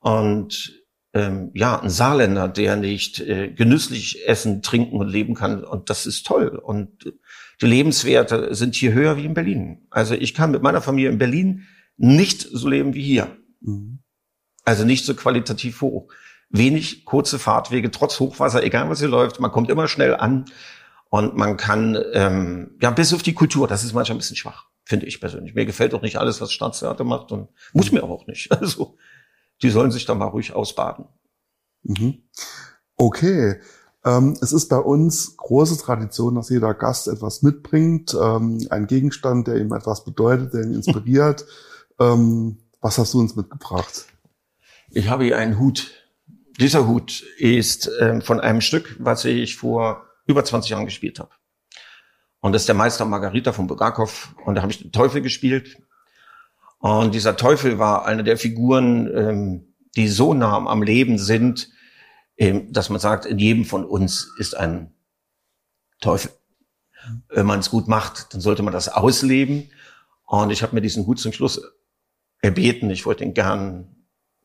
Und 0.00 0.82
ähm, 1.14 1.50
ja, 1.54 1.80
ein 1.80 1.88
Saarländer, 1.88 2.48
der 2.48 2.76
nicht 2.76 3.20
äh, 3.20 3.48
genüsslich 3.48 4.28
essen, 4.28 4.60
trinken 4.60 4.98
und 4.98 5.08
leben 5.08 5.34
kann, 5.34 5.64
und 5.64 5.88
das 5.88 6.04
ist 6.04 6.26
toll. 6.26 6.48
Und 6.48 7.14
die 7.62 7.66
Lebenswerte 7.66 8.54
sind 8.54 8.74
hier 8.74 8.92
höher 8.92 9.16
wie 9.16 9.24
in 9.24 9.32
Berlin. 9.32 9.86
Also 9.88 10.14
ich 10.14 10.34
kann 10.34 10.50
mit 10.50 10.62
meiner 10.62 10.82
Familie 10.82 11.08
in 11.08 11.16
Berlin 11.16 11.62
nicht 11.96 12.42
so 12.42 12.68
leben 12.68 12.92
wie 12.92 13.02
hier. 13.02 13.34
Mhm. 13.62 14.00
Also 14.66 14.84
nicht 14.84 15.06
so 15.06 15.14
qualitativ 15.14 15.80
hoch 15.80 16.12
wenig 16.50 17.04
kurze 17.04 17.38
Fahrtwege, 17.38 17.90
trotz 17.90 18.20
Hochwasser, 18.20 18.62
egal 18.62 18.88
was 18.88 19.00
hier 19.00 19.08
läuft, 19.08 19.40
man 19.40 19.52
kommt 19.52 19.70
immer 19.70 19.88
schnell 19.88 20.14
an 20.14 20.46
und 21.08 21.36
man 21.36 21.56
kann, 21.56 21.98
ähm, 22.12 22.76
ja, 22.80 22.90
bis 22.90 23.14
auf 23.14 23.22
die 23.22 23.34
Kultur, 23.34 23.68
das 23.68 23.84
ist 23.84 23.92
manchmal 23.92 24.16
ein 24.16 24.18
bisschen 24.18 24.36
schwach, 24.36 24.66
finde 24.84 25.06
ich 25.06 25.20
persönlich. 25.20 25.54
Mir 25.54 25.66
gefällt 25.66 25.94
auch 25.94 26.02
nicht 26.02 26.16
alles, 26.18 26.40
was 26.40 26.52
Staatstheater 26.52 27.04
macht 27.04 27.32
und 27.32 27.48
muss 27.72 27.92
mir 27.92 28.02
aber 28.02 28.12
auch 28.12 28.26
nicht. 28.26 28.50
Also, 28.60 28.96
die 29.62 29.70
sollen 29.70 29.90
sich 29.90 30.04
da 30.04 30.14
mal 30.14 30.26
ruhig 30.26 30.52
ausbaden. 30.52 31.06
Mhm. 31.82 32.22
Okay. 32.96 33.60
Ähm, 34.04 34.36
es 34.40 34.52
ist 34.52 34.68
bei 34.68 34.78
uns 34.78 35.36
große 35.36 35.78
Tradition, 35.78 36.34
dass 36.34 36.50
jeder 36.50 36.74
Gast 36.74 37.08
etwas 37.08 37.42
mitbringt, 37.42 38.14
ähm, 38.20 38.66
ein 38.70 38.86
Gegenstand, 38.86 39.48
der 39.48 39.56
ihm 39.56 39.72
etwas 39.72 40.04
bedeutet, 40.04 40.54
der 40.54 40.62
ihn 40.62 40.74
inspiriert. 40.74 41.46
ähm, 41.98 42.58
was 42.80 42.98
hast 42.98 43.14
du 43.14 43.20
uns 43.20 43.34
mitgebracht? 43.34 44.06
Ich 44.90 45.08
habe 45.08 45.24
hier 45.24 45.38
einen 45.38 45.58
Hut 45.58 45.90
dieser 46.58 46.86
Hut 46.86 47.22
ist 47.38 47.90
ähm, 48.00 48.22
von 48.22 48.40
einem 48.40 48.60
Stück, 48.60 48.96
was 48.98 49.24
ich 49.24 49.56
vor 49.56 50.06
über 50.26 50.44
20 50.44 50.70
Jahren 50.70 50.84
gespielt 50.86 51.18
habe. 51.18 51.30
Und 52.40 52.52
das 52.52 52.62
ist 52.62 52.68
der 52.68 52.74
Meister 52.74 53.04
Margarita 53.04 53.52
von 53.52 53.66
Bulgakov. 53.66 54.34
Und 54.44 54.54
da 54.54 54.62
habe 54.62 54.72
ich 54.72 54.80
den 54.80 54.92
Teufel 54.92 55.22
gespielt. 55.22 55.78
Und 56.78 57.14
dieser 57.14 57.36
Teufel 57.36 57.78
war 57.78 58.06
eine 58.06 58.24
der 58.24 58.36
Figuren, 58.36 59.10
ähm, 59.14 59.74
die 59.96 60.08
so 60.08 60.34
nah 60.34 60.56
am 60.56 60.82
Leben 60.82 61.18
sind, 61.18 61.70
ähm, 62.36 62.72
dass 62.72 62.90
man 62.90 63.00
sagt, 63.00 63.26
in 63.26 63.38
jedem 63.38 63.64
von 63.64 63.84
uns 63.84 64.32
ist 64.38 64.56
ein 64.56 64.94
Teufel. 66.00 66.30
Wenn 67.28 67.46
man 67.46 67.60
es 67.60 67.70
gut 67.70 67.88
macht, 67.88 68.34
dann 68.34 68.40
sollte 68.40 68.62
man 68.62 68.72
das 68.72 68.88
ausleben. 68.88 69.70
Und 70.24 70.50
ich 70.50 70.62
habe 70.62 70.74
mir 70.74 70.82
diesen 70.82 71.06
Hut 71.06 71.18
zum 71.18 71.32
Schluss 71.32 71.62
erbeten. 72.40 72.90
Ich 72.90 73.06
wollte 73.06 73.24
ihn 73.24 73.34
gern 73.34 73.95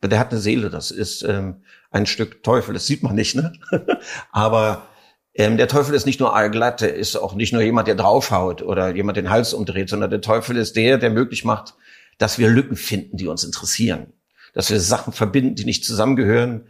der 0.10 0.20
hat 0.20 0.32
eine 0.32 0.40
Seele, 0.40 0.70
das 0.70 0.92
ist 0.92 1.24
ähm, 1.24 1.64
ein 1.92 2.06
Stück 2.06 2.44
Teufel, 2.44 2.74
das 2.74 2.88
sieht 2.88 3.04
man 3.04 3.16
nicht, 3.16 3.36
ne? 3.36 3.54
Aber 4.32 4.88
ähm, 5.34 5.58
der 5.58 5.68
Teufel 5.68 5.96
ist 5.96 6.06
nicht 6.06 6.20
nur 6.20 6.36
allglatt, 6.36 6.82
der 6.82 6.96
ist 6.96 7.16
auch 7.16 7.36
nicht 7.36 7.54
nur 7.54 7.62
jemand, 7.62 7.88
der 7.88 7.96
draufhaut 7.96 8.62
oder 8.62 8.94
jemand 8.96 9.18
den 9.18 9.30
Hals 9.30 9.54
umdreht, 9.54 9.90
sondern 9.90 10.10
der 10.10 10.22
Teufel 10.22 10.58
ist 10.58 10.76
der, 10.76 10.98
der 10.98 11.10
möglich 11.10 11.46
macht, 11.46 11.76
dass 12.18 12.38
wir 12.38 12.50
Lücken 12.50 12.76
finden, 12.76 13.18
die 13.18 13.28
uns 13.28 13.44
interessieren, 13.44 14.14
dass 14.54 14.70
wir 14.70 14.80
Sachen 14.80 15.14
verbinden, 15.14 15.56
die 15.56 15.66
nicht 15.66 15.86
zusammengehören, 15.86 16.68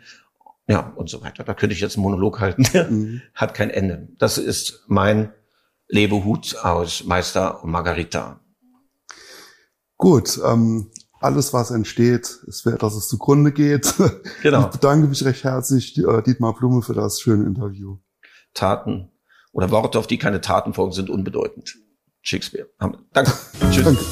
ja 0.67 0.93
und 0.95 1.09
so 1.09 1.21
weiter. 1.23 1.43
Da 1.43 1.53
könnte 1.53 1.73
ich 1.73 1.81
jetzt 1.81 1.95
einen 1.95 2.03
Monolog 2.03 2.39
halten, 2.39 2.67
der 2.73 2.85
mhm. 2.91 3.21
hat 3.33 3.53
kein 3.53 3.69
Ende. 3.69 4.09
Das 4.17 4.37
ist 4.37 4.83
mein 4.87 5.33
Lebehut 5.87 6.55
aus 6.63 7.03
Meister 7.03 7.63
und 7.63 7.71
Margarita. 7.71 8.39
Gut, 9.97 10.39
ähm, 10.45 10.91
alles, 11.21 11.53
was 11.53 11.71
entsteht, 11.71 12.39
ist 12.47 12.65
wert, 12.65 12.83
dass 12.83 12.95
es 12.95 13.07
zugrunde 13.07 13.51
geht. 13.51 13.93
Genau. 14.43 14.61
Ich 14.61 14.67
bedanke 14.67 15.07
mich 15.07 15.23
recht 15.23 15.43
herzlich, 15.43 15.97
äh, 15.97 16.21
Dietmar 16.23 16.55
Blume, 16.55 16.81
für 16.81 16.93
das 16.93 17.21
schöne 17.21 17.45
Interview. 17.45 17.97
Taten 18.53 19.11
oder 19.51 19.69
Worte, 19.69 19.99
auf 19.99 20.07
die 20.07 20.17
keine 20.17 20.41
Taten 20.41 20.73
folgen, 20.73 20.93
sind 20.93 21.09
unbedeutend. 21.09 21.77
Shakespeare. 22.21 22.67
Danke. 23.13 23.31
Tschüss. 23.71 23.83
Danke. 23.83 24.05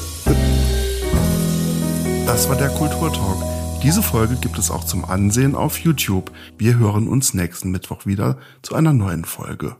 Das 2.26 2.48
war 2.48 2.56
der 2.56 2.68
Kulturtalk. 2.68 3.38
Diese 3.82 4.02
Folge 4.02 4.36
gibt 4.36 4.58
es 4.58 4.70
auch 4.70 4.84
zum 4.84 5.04
Ansehen 5.04 5.54
auf 5.54 5.78
YouTube. 5.78 6.30
Wir 6.58 6.78
hören 6.78 7.08
uns 7.08 7.34
nächsten 7.34 7.70
Mittwoch 7.70 8.06
wieder 8.06 8.38
zu 8.62 8.74
einer 8.74 8.92
neuen 8.92 9.24
Folge. 9.24 9.76